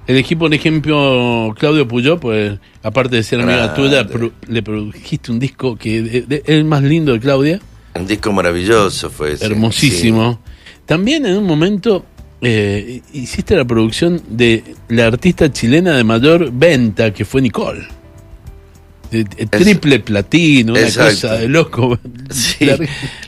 Elegí, 0.06 0.36
por 0.36 0.54
ejemplo, 0.54 1.52
Claudio 1.58 1.88
Puyó, 1.88 2.18
pues 2.20 2.58
aparte 2.82 3.16
de 3.16 3.22
ser 3.24 3.40
amiga 3.40 3.72
Grande. 3.72 3.74
tuya, 3.74 4.06
pro- 4.06 4.32
le 4.48 4.62
produjiste 4.62 5.32
un 5.32 5.38
disco 5.40 5.76
que 5.76 6.00
de- 6.02 6.20
de- 6.22 6.36
es 6.36 6.42
el 6.48 6.64
más 6.64 6.82
lindo 6.82 7.12
de 7.12 7.18
Claudia, 7.20 7.60
Un 7.94 8.06
disco 8.06 8.32
maravilloso 8.32 9.10
fue 9.10 9.32
ese. 9.32 9.46
hermosísimo. 9.46 10.38
También 10.84 11.26
en 11.26 11.36
un 11.38 11.44
momento 11.44 12.04
eh, 12.42 13.00
hiciste 13.14 13.56
la 13.56 13.64
producción 13.64 14.20
de 14.28 14.62
la 14.88 15.06
artista 15.06 15.50
chilena 15.50 15.96
de 15.96 16.04
mayor 16.04 16.52
venta, 16.52 17.12
que 17.12 17.24
fue 17.24 17.40
Nicole. 17.42 17.86
De- 19.10 19.24
de 19.24 19.46
triple 19.46 20.00
platino, 20.00 20.72
una 20.72 20.82
Exacto. 20.82 21.10
cosa 21.28 21.34
de 21.38 21.48
loco. 21.48 21.98
Sí, 22.30 22.68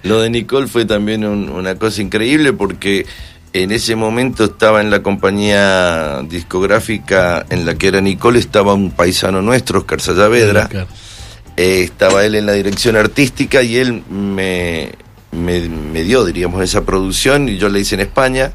lo 0.03 0.21
de 0.21 0.29
Nicole 0.31 0.67
fue 0.67 0.85
también 0.85 1.25
un- 1.25 1.49
una 1.49 1.75
cosa 1.77 2.03
increíble 2.03 2.53
porque 2.53 3.07
en 3.53 3.71
ese 3.73 3.97
momento 3.97 4.45
estaba 4.45 4.81
en 4.81 4.91
la 4.91 5.03
compañía 5.03 6.23
discográfica 6.29 7.47
en 7.51 7.65
la 7.67 7.75
que 7.77 7.89
era 7.89 8.01
Nicole, 8.01 8.39
estaba 8.39 8.75
un 8.75 8.91
paisano 8.91 9.41
nuestro, 9.43 9.81
Oscar 9.81 10.01
Sayavedra, 10.01 10.69
Claro. 10.69 10.87
eh, 11.57 11.83
estaba 11.83 12.25
él 12.25 12.35
en 12.35 12.47
la 12.47 12.53
dirección 12.53 12.97
artística 12.97 13.63
y 13.63 13.77
él 13.77 14.03
me, 14.11 14.93
me, 15.33 15.69
me 15.69 16.05
dio, 16.05 16.25
diríamos, 16.25 16.63
esa 16.63 16.85
producción 16.85 17.49
y 17.49 17.57
yo 17.57 17.69
la 17.69 17.79
hice 17.79 17.95
en 17.95 18.03
España 18.03 18.53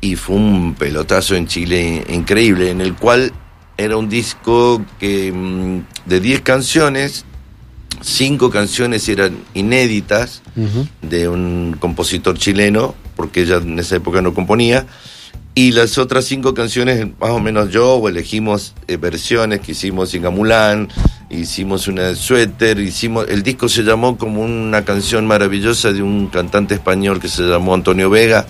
y 0.00 0.16
fue 0.16 0.36
un 0.36 0.74
pelotazo 0.74 1.34
en 1.34 1.46
Chile 1.46 2.04
increíble, 2.08 2.70
en 2.70 2.80
el 2.80 2.94
cual 2.94 3.32
era 3.76 3.96
un 3.96 4.08
disco 4.08 4.82
que 4.98 5.32
mm, 5.32 5.80
de 6.06 6.20
10 6.20 6.40
canciones, 6.42 7.24
cinco 8.02 8.50
canciones 8.50 9.08
eran 9.08 9.36
inéditas 9.54 10.42
de 11.02 11.28
un 11.28 11.76
compositor 11.78 12.36
chileno, 12.38 12.94
porque 13.20 13.42
ella 13.42 13.56
en 13.56 13.78
esa 13.78 13.96
época 13.96 14.22
no 14.22 14.32
componía, 14.32 14.86
y 15.54 15.72
las 15.72 15.98
otras 15.98 16.24
cinco 16.24 16.54
canciones, 16.54 17.06
más 17.20 17.28
o 17.28 17.38
menos 17.38 17.70
yo, 17.70 18.08
elegimos 18.08 18.74
eh, 18.88 18.96
versiones 18.96 19.60
que 19.60 19.72
hicimos 19.72 20.14
en 20.14 20.22
Gamulán, 20.22 20.88
hicimos 21.28 21.86
una 21.86 22.04
de 22.04 22.16
suéter, 22.16 22.80
hicimos, 22.80 23.26
el 23.28 23.42
disco 23.42 23.68
se 23.68 23.82
llamó 23.82 24.16
como 24.16 24.40
una 24.40 24.86
canción 24.86 25.26
maravillosa 25.26 25.92
de 25.92 26.02
un 26.02 26.28
cantante 26.28 26.72
español 26.72 27.20
que 27.20 27.28
se 27.28 27.42
llamó 27.42 27.74
Antonio 27.74 28.08
Vega, 28.08 28.46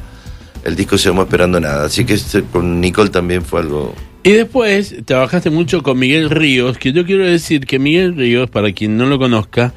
el 0.64 0.76
disco 0.76 0.96
se 0.98 1.08
llamó 1.08 1.22
Esperando 1.22 1.58
Nada, 1.58 1.86
así 1.86 2.04
que 2.04 2.14
este, 2.14 2.44
con 2.44 2.80
Nicole 2.80 3.10
también 3.10 3.44
fue 3.44 3.62
algo... 3.62 3.92
Y 4.22 4.30
después 4.30 4.94
trabajaste 5.04 5.50
mucho 5.50 5.82
con 5.82 5.98
Miguel 5.98 6.30
Ríos, 6.30 6.78
que 6.78 6.92
yo 6.92 7.04
quiero 7.04 7.24
decir 7.24 7.66
que 7.66 7.80
Miguel 7.80 8.14
Ríos, 8.14 8.48
para 8.48 8.70
quien 8.70 8.96
no 8.96 9.06
lo 9.06 9.18
conozca, 9.18 9.74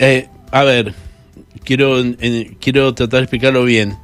eh, 0.00 0.26
a 0.50 0.64
ver, 0.64 0.92
quiero, 1.64 2.02
quiero 2.60 2.94
tratar 2.94 3.20
de 3.20 3.24
explicarlo 3.24 3.64
bien. 3.64 3.96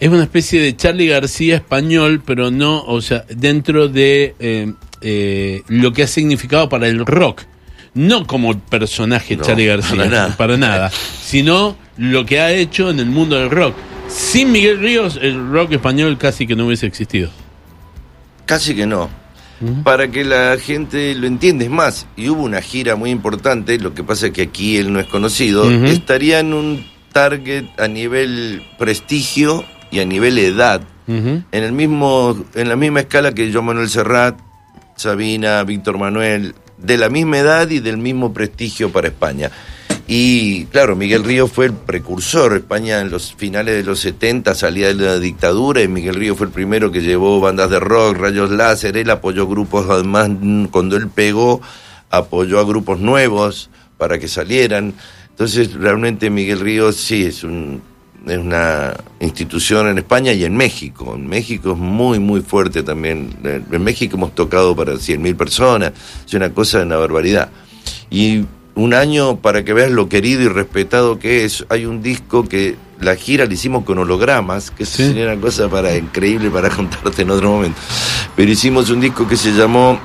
Es 0.00 0.08
una 0.08 0.24
especie 0.24 0.60
de 0.60 0.76
Charlie 0.76 1.06
García 1.06 1.56
español, 1.56 2.22
pero 2.24 2.50
no, 2.50 2.82
o 2.82 3.00
sea, 3.00 3.24
dentro 3.28 3.88
de 3.88 4.34
eh, 4.38 4.72
eh, 5.00 5.62
lo 5.68 5.92
que 5.92 6.02
ha 6.02 6.06
significado 6.06 6.68
para 6.68 6.88
el 6.88 7.04
rock. 7.06 7.42
No 7.94 8.26
como 8.26 8.58
personaje 8.58 9.36
No, 9.36 9.44
Charlie 9.44 9.66
García, 9.66 9.96
para 9.96 10.10
nada. 10.10 10.36
para 10.36 10.56
nada, 10.56 10.90
sino 10.90 11.76
lo 11.96 12.26
que 12.26 12.40
ha 12.40 12.50
hecho 12.50 12.90
en 12.90 12.98
el 12.98 13.06
mundo 13.06 13.36
del 13.36 13.50
rock. 13.50 13.76
Sin 14.08 14.50
Miguel 14.50 14.80
Ríos, 14.80 15.18
el 15.22 15.50
rock 15.50 15.72
español 15.72 16.18
casi 16.18 16.46
que 16.46 16.56
no 16.56 16.66
hubiese 16.66 16.86
existido. 16.86 17.30
Casi 18.46 18.74
que 18.74 18.86
no. 18.86 19.08
Para 19.84 20.08
que 20.08 20.24
la 20.24 20.58
gente 20.58 21.14
lo 21.14 21.26
entienda, 21.26 21.64
es 21.64 21.70
más, 21.70 22.06
y 22.16 22.28
hubo 22.28 22.42
una 22.42 22.60
gira 22.60 22.96
muy 22.96 23.10
importante, 23.10 23.78
lo 23.78 23.94
que 23.94 24.02
pasa 24.02 24.26
es 24.26 24.32
que 24.32 24.42
aquí 24.42 24.76
él 24.76 24.92
no 24.92 25.00
es 25.00 25.06
conocido, 25.06 25.70
estaría 25.70 26.40
en 26.40 26.52
un 26.52 26.84
target 27.12 27.64
a 27.78 27.86
nivel 27.88 28.62
prestigio 28.78 29.64
y 29.94 30.00
a 30.00 30.04
nivel 30.04 30.36
edad, 30.38 30.82
en 31.06 31.44
el 31.52 31.70
mismo, 31.70 32.36
en 32.56 32.68
la 32.68 32.74
misma 32.74 32.98
escala 32.98 33.32
que 33.32 33.52
Joan 33.52 33.66
Manuel 33.66 33.88
Serrat, 33.88 34.36
Sabina, 34.96 35.62
Víctor 35.62 35.98
Manuel, 35.98 36.56
de 36.78 36.98
la 36.98 37.08
misma 37.08 37.38
edad 37.38 37.70
y 37.70 37.78
del 37.78 37.98
mismo 37.98 38.34
prestigio 38.34 38.90
para 38.90 39.06
España. 39.06 39.52
Y 40.08 40.64
claro, 40.66 40.96
Miguel 40.96 41.22
Río 41.22 41.46
fue 41.46 41.66
el 41.66 41.74
precursor. 41.74 42.56
España 42.56 43.00
en 43.02 43.10
los 43.12 43.34
finales 43.34 43.76
de 43.76 43.84
los 43.84 44.00
70 44.00 44.56
salía 44.56 44.88
de 44.88 44.94
la 44.94 45.20
dictadura 45.20 45.80
y 45.80 45.86
Miguel 45.86 46.16
Río 46.16 46.34
fue 46.34 46.48
el 46.48 46.52
primero 46.52 46.90
que 46.90 47.00
llevó 47.00 47.38
bandas 47.38 47.70
de 47.70 47.78
rock, 47.78 48.16
rayos 48.16 48.50
láser. 48.50 48.96
Él 48.96 49.10
apoyó 49.10 49.46
grupos, 49.46 49.86
además, 49.88 50.28
cuando 50.72 50.96
él 50.96 51.06
pegó, 51.06 51.62
apoyó 52.10 52.58
a 52.58 52.64
grupos 52.64 52.98
nuevos 52.98 53.70
para 53.96 54.18
que 54.18 54.26
salieran. 54.26 54.92
Entonces, 55.30 55.72
realmente 55.72 56.30
Miguel 56.30 56.58
Río 56.58 56.90
sí 56.90 57.26
es 57.26 57.44
un, 57.44 57.80
es 58.26 58.38
una 58.38 58.94
institución 59.20 59.88
en 59.88 59.98
España 59.98 60.32
y 60.32 60.44
en 60.44 60.56
México. 60.56 61.14
En 61.14 61.26
México 61.28 61.72
es 61.72 61.78
muy, 61.78 62.18
muy 62.18 62.40
fuerte 62.40 62.82
también. 62.82 63.30
En 63.70 63.82
México 63.84 64.16
hemos 64.16 64.34
tocado 64.34 64.74
para 64.74 64.94
100.000 64.94 65.36
personas. 65.36 65.92
Es 66.26 66.34
una 66.34 66.50
cosa, 66.50 66.82
una 66.82 66.96
barbaridad. 66.96 67.50
Y 68.10 68.44
un 68.76 68.94
año 68.94 69.36
para 69.36 69.64
que 69.64 69.72
veas 69.72 69.90
lo 69.90 70.08
querido 70.08 70.42
y 70.42 70.48
respetado 70.48 71.18
que 71.18 71.44
es. 71.44 71.64
Hay 71.68 71.86
un 71.86 72.02
disco 72.02 72.48
que 72.48 72.76
la 73.00 73.16
gira 73.16 73.44
la 73.46 73.52
hicimos 73.54 73.84
con 73.84 73.98
hologramas, 73.98 74.70
que 74.70 74.86
Sí. 74.86 75.04
sería 75.08 75.26
una 75.32 75.40
cosa 75.40 75.68
para 75.68 75.96
increíble 75.96 76.50
para 76.50 76.70
contarte 76.76 77.22
en 77.22 77.30
otro 77.30 77.50
momento. 77.50 77.78
Pero 78.36 78.50
hicimos 78.50 78.90
un 78.90 79.00
disco 79.00 79.28
que 79.28 79.36
se 79.36 79.52
llamó 79.52 79.98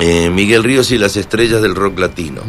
eh, 0.00 0.30
Miguel 0.30 0.62
Ríos 0.62 0.90
y 0.92 0.98
las 0.98 1.16
estrellas 1.16 1.60
del 1.60 1.74
rock 1.74 1.98
latino. 1.98 2.42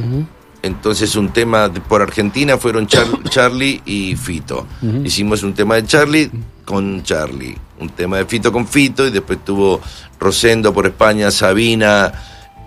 Entonces 0.62 1.16
un 1.16 1.30
tema 1.30 1.70
de- 1.70 1.80
por 1.82 2.02
Argentina 2.02 2.58
fueron 2.58 2.86
Char- 2.88 3.24
Charlie 3.30 3.82
y 3.86 4.16
Fito. 4.16 4.68
Hicimos 5.04 5.44
un 5.44 5.54
tema 5.54 5.76
de 5.76 5.86
Charlie 5.86 6.30
con 6.66 7.02
Charlie, 7.04 7.56
un 7.80 7.90
tema 7.90 8.18
de 8.18 8.26
Fito 8.26 8.52
con 8.52 8.68
Fito 8.68 9.08
y 9.08 9.12
después 9.12 9.40
tuvo 9.46 9.80
Rosendo 10.20 10.74
por 10.74 10.86
España, 10.86 11.32
Sabina, 11.32 12.12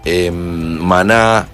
em, 0.05 0.79
Maná, 0.79 1.47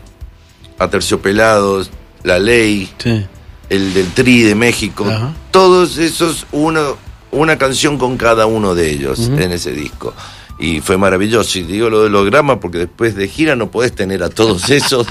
Aterciopelados, 0.79 1.91
La 2.23 2.39
Ley, 2.39 2.89
Sí. 2.99 3.27
el 3.69 3.93
del 3.95 4.07
Tri 4.13 4.43
de 4.43 4.55
México. 4.55 5.05
Todos 5.51 5.99
esos, 5.99 6.47
uno, 6.53 6.97
una 7.33 7.59
canción 7.59 7.99
con 7.99 8.17
cada 8.17 8.47
uno 8.47 8.75
de 8.75 8.91
ellos 8.91 9.19
en 9.29 9.53
ese 9.53 9.73
disco. 9.73 10.15
Y 10.59 10.81
fue 10.81 10.97
maravilloso. 10.99 11.59
Y 11.59 11.63
digo 11.63 11.89
lo 11.89 12.03
del 12.03 12.15
holograma 12.15 12.59
porque 12.61 12.79
después 12.79 13.15
de 13.15 13.29
gira 13.29 13.55
no 13.57 13.71
podés 13.71 13.93
tener 13.93 14.23
a 14.23 14.29
todos 14.29 14.69
esos 14.71 15.07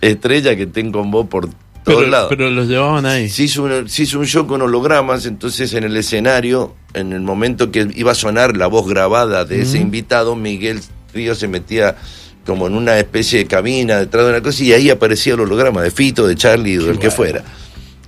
estrellas 0.00 0.56
que 0.56 0.64
estén 0.64 0.90
con 0.92 1.10
vos 1.10 1.26
por 1.28 1.44
todos 1.84 2.00
Pero, 2.00 2.06
lados. 2.10 2.26
pero 2.28 2.50
los 2.50 2.66
llevaban 2.68 3.06
ahí. 3.06 3.28
Se 3.28 3.44
hizo, 3.44 3.62
un, 3.62 3.88
se 3.88 4.02
hizo 4.02 4.18
un 4.18 4.26
show 4.26 4.46
con 4.46 4.60
hologramas, 4.60 5.24
entonces 5.26 5.72
en 5.74 5.84
el 5.84 5.96
escenario, 5.96 6.74
en 6.94 7.12
el 7.12 7.20
momento 7.20 7.70
que 7.70 7.88
iba 7.94 8.12
a 8.12 8.14
sonar 8.16 8.56
la 8.56 8.66
voz 8.66 8.88
grabada 8.88 9.44
de 9.44 9.62
ese 9.62 9.78
invitado, 9.78 10.34
Miguel 10.36 10.80
Ríos 11.14 11.38
se 11.38 11.48
metía 11.48 11.96
como 12.44 12.66
en 12.66 12.74
una 12.74 12.98
especie 12.98 13.38
de 13.40 13.46
cabina 13.46 13.98
detrás 13.98 14.24
de 14.24 14.30
una 14.32 14.42
cosa 14.42 14.64
y 14.64 14.72
ahí 14.72 14.90
aparecía 14.90 15.34
el 15.34 15.40
holograma 15.40 15.80
de 15.82 15.90
Fito, 15.90 16.26
de 16.26 16.34
Charlie 16.34 16.76
del 16.78 16.98
que 16.98 17.08
bueno. 17.08 17.10
fuera. 17.12 17.44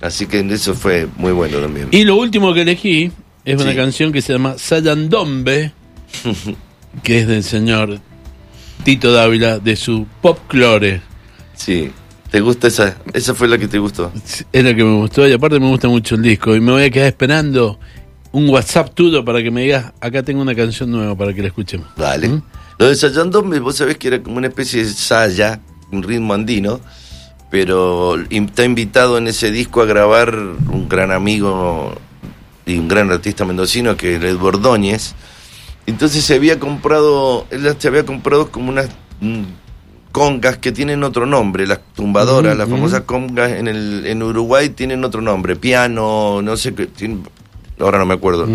Así 0.01 0.25
que 0.25 0.39
eso 0.39 0.73
fue 0.73 1.07
muy 1.17 1.31
bueno 1.31 1.59
también. 1.59 1.87
Y 1.91 2.03
lo 2.03 2.15
último 2.17 2.53
que 2.53 2.61
elegí 2.61 3.11
es 3.45 3.61
una 3.61 3.71
Sí. 3.71 3.77
canción 3.77 4.11
que 4.11 4.21
se 4.21 4.33
llama 4.33 4.55
Sayandombe, 4.57 5.71
que 7.03 7.19
es 7.19 7.27
del 7.27 7.43
señor 7.43 7.99
Tito 8.83 9.11
Dávila, 9.11 9.59
de 9.59 9.75
su 9.75 10.07
Popclore. 10.21 11.01
Sí. 11.53 11.91
¿Te 12.31 12.39
gusta 12.39 12.67
esa? 12.67 12.95
Esa 13.13 13.35
fue 13.35 13.47
la 13.47 13.57
que 13.57 13.67
te 13.67 13.77
gustó. 13.77 14.11
Es 14.51 14.63
la 14.63 14.73
que 14.73 14.83
me 14.83 14.95
gustó 14.95 15.27
y 15.27 15.33
aparte 15.33 15.59
me 15.59 15.67
gusta 15.67 15.89
mucho 15.89 16.15
el 16.15 16.21
disco. 16.21 16.55
Y 16.55 16.61
me 16.61 16.71
voy 16.71 16.83
a 16.83 16.89
quedar 16.89 17.07
esperando 17.07 17.77
un 18.31 18.49
WhatsApp 18.49 18.93
tuyo 18.93 19.25
para 19.25 19.43
que 19.43 19.51
me 19.51 19.63
digas, 19.63 19.91
acá 19.99 20.23
tengo 20.23 20.41
una 20.41 20.55
canción 20.55 20.89
nueva 20.89 21.15
para 21.15 21.33
que 21.33 21.41
la 21.41 21.49
escuchemos. 21.49 21.87
Vale. 21.97 22.29
¿Mm? 22.29 22.41
Lo 22.77 22.87
de 22.87 22.95
Sayandombe, 22.95 23.59
vos 23.59 23.75
sabés 23.75 23.97
que 23.97 24.07
era 24.07 24.23
como 24.23 24.37
una 24.37 24.47
especie 24.47 24.83
de 24.83 24.89
saya, 24.89 25.59
un 25.91 26.01
ritmo 26.03 26.33
andino, 26.33 26.79
pero 27.49 28.15
está 28.29 28.63
invitado 28.63 29.17
en 29.17 29.27
ese 29.27 29.51
disco 29.51 29.81
a 29.81 29.85
grabar 29.85 30.33
un 30.33 30.87
gran 30.87 31.11
amigo 31.11 31.93
y 32.65 32.77
un 32.77 32.87
gran 32.87 33.11
artista 33.11 33.43
mendocino 33.43 33.97
que 33.97 34.15
es 34.15 34.23
Edward 34.23 34.55
Ordóñez. 34.55 35.15
Entonces 35.91 36.23
se 36.23 36.35
había 36.35 36.57
comprado, 36.57 37.45
él 37.51 37.75
se 37.77 37.87
había 37.89 38.05
comprado 38.05 38.49
como 38.49 38.69
unas 38.69 38.87
mm, 39.19 39.43
congas 40.13 40.57
que 40.57 40.71
tienen 40.71 41.03
otro 41.03 41.25
nombre, 41.25 41.67
las 41.67 41.79
tumbadoras, 41.93 42.57
las 42.57 42.69
famosas 42.69 43.01
congas 43.01 43.51
en, 43.51 43.67
el, 43.67 44.05
en 44.07 44.23
Uruguay 44.23 44.69
tienen 44.69 45.03
otro 45.03 45.21
nombre, 45.21 45.57
piano, 45.57 46.41
no 46.41 46.55
sé 46.55 46.73
qué, 46.73 46.87
tienen- 46.87 47.23
ahora 47.79 47.99
no 47.99 48.05
me 48.05 48.13
acuerdo. 48.13 48.47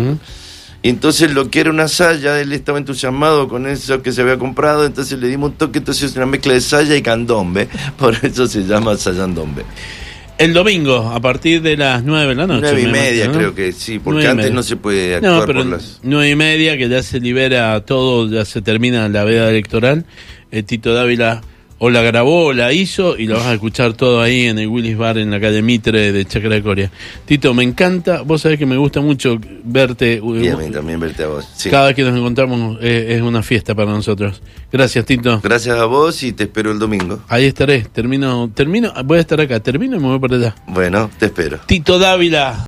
Entonces 0.83 1.31
lo 1.31 1.49
que 1.51 1.59
era 1.59 1.69
una 1.69 1.87
saya, 1.87 2.39
él 2.39 2.53
estaba 2.53 2.77
entusiasmado 2.79 3.47
con 3.47 3.67
eso 3.67 4.01
que 4.01 4.11
se 4.11 4.21
había 4.21 4.37
comprado, 4.37 4.85
entonces 4.85 5.19
le 5.19 5.27
dimos 5.27 5.51
un 5.51 5.57
toque, 5.57 5.79
entonces 5.79 6.11
es 6.11 6.15
una 6.17 6.25
mezcla 6.25 6.53
de 6.53 6.61
saya 6.61 6.95
y 6.95 7.01
candombe, 7.01 7.67
por 7.97 8.15
eso 8.23 8.47
se 8.47 8.63
llama 8.65 8.97
sayandombe. 8.97 9.63
El 10.37 10.53
domingo, 10.53 10.97
a 10.97 11.19
partir 11.19 11.61
de 11.63 11.75
las 11.75 12.03
nueve 12.03 12.29
de 12.29 12.35
la 12.35 12.47
noche. 12.47 12.61
Nueve 12.61 12.81
y 12.81 12.85
me 12.85 12.91
media 12.91 13.25
imagino, 13.25 13.33
¿no? 13.33 13.39
creo 13.39 13.55
que 13.55 13.71
sí, 13.71 13.97
porque 13.97 14.27
antes 14.27 14.51
no 14.51 14.61
se 14.61 14.75
puede 14.75 15.15
actuar 15.15 15.33
No, 15.33 15.45
pero 15.47 15.59
por 15.63 15.71
las... 15.71 15.99
nueve 16.03 16.29
y 16.29 16.35
media, 16.35 16.77
que 16.77 16.87
ya 16.87 17.01
se 17.01 17.19
libera 17.19 17.79
todo, 17.85 18.29
ya 18.29 18.45
se 18.45 18.61
termina 18.61 19.09
la 19.09 19.23
veda 19.23 19.49
electoral. 19.49 20.05
Eh, 20.51 20.63
Tito 20.63 20.93
Dávila 20.93 21.41
o 21.79 21.89
la 21.89 22.01
grabó 22.01 22.45
o 22.47 22.53
la 22.53 22.73
hizo 22.73 23.17
y 23.17 23.27
la 23.27 23.35
vas 23.35 23.45
a 23.47 23.53
escuchar 23.53 23.93
todo 23.93 24.21
ahí 24.21 24.45
en 24.47 24.59
el 24.59 24.67
Willis 24.67 24.97
Bar 24.97 25.17
en 25.17 25.29
la 25.31 25.39
calle 25.39 25.61
Mitre 25.61 26.11
de 26.11 26.25
Chacra 26.25 26.49
de 26.49 26.63
Coria. 26.63 26.91
Tito, 27.25 27.53
me 27.53 27.63
encanta, 27.63 28.21
vos 28.21 28.41
sabés 28.41 28.57
que 28.57 28.65
me 28.65 28.77
gusta 28.77 29.01
mucho 29.01 29.37
verte. 29.63 30.19
uh, 30.21 30.35
Y 30.35 30.47
a 30.47 30.57
mí 30.57 30.69
también 30.71 30.99
verte 30.99 31.23
a 31.23 31.27
vos. 31.27 31.47
sí. 31.55 31.69
Cada 31.69 31.87
vez 31.87 31.95
que 31.95 32.03
nos 32.03 32.17
encontramos 32.17 32.77
eh, 32.81 33.15
es 33.15 33.21
una 33.21 33.43
fiesta 33.43 33.75
para 33.75 33.91
nosotros. 33.91 34.41
Gracias, 34.71 35.05
Tito. 35.05 35.39
Gracias 35.43 35.77
a 35.77 35.85
vos 35.85 36.23
y 36.23 36.33
te 36.33 36.43
espero 36.43 36.71
el 36.71 36.79
domingo. 36.79 37.21
Ahí 37.27 37.45
estaré. 37.45 37.81
Termino, 37.93 38.49
termino, 38.53 38.91
voy 39.05 39.17
a 39.17 39.21
estar 39.21 39.39
acá. 39.41 39.59
Termino 39.59 39.97
y 39.97 39.99
me 39.99 40.07
voy 40.07 40.19
para 40.19 40.35
allá. 40.35 40.55
Bueno, 40.67 41.09
te 41.19 41.27
espero. 41.27 41.59
Tito 41.65 41.97
Dávila. 41.99 42.65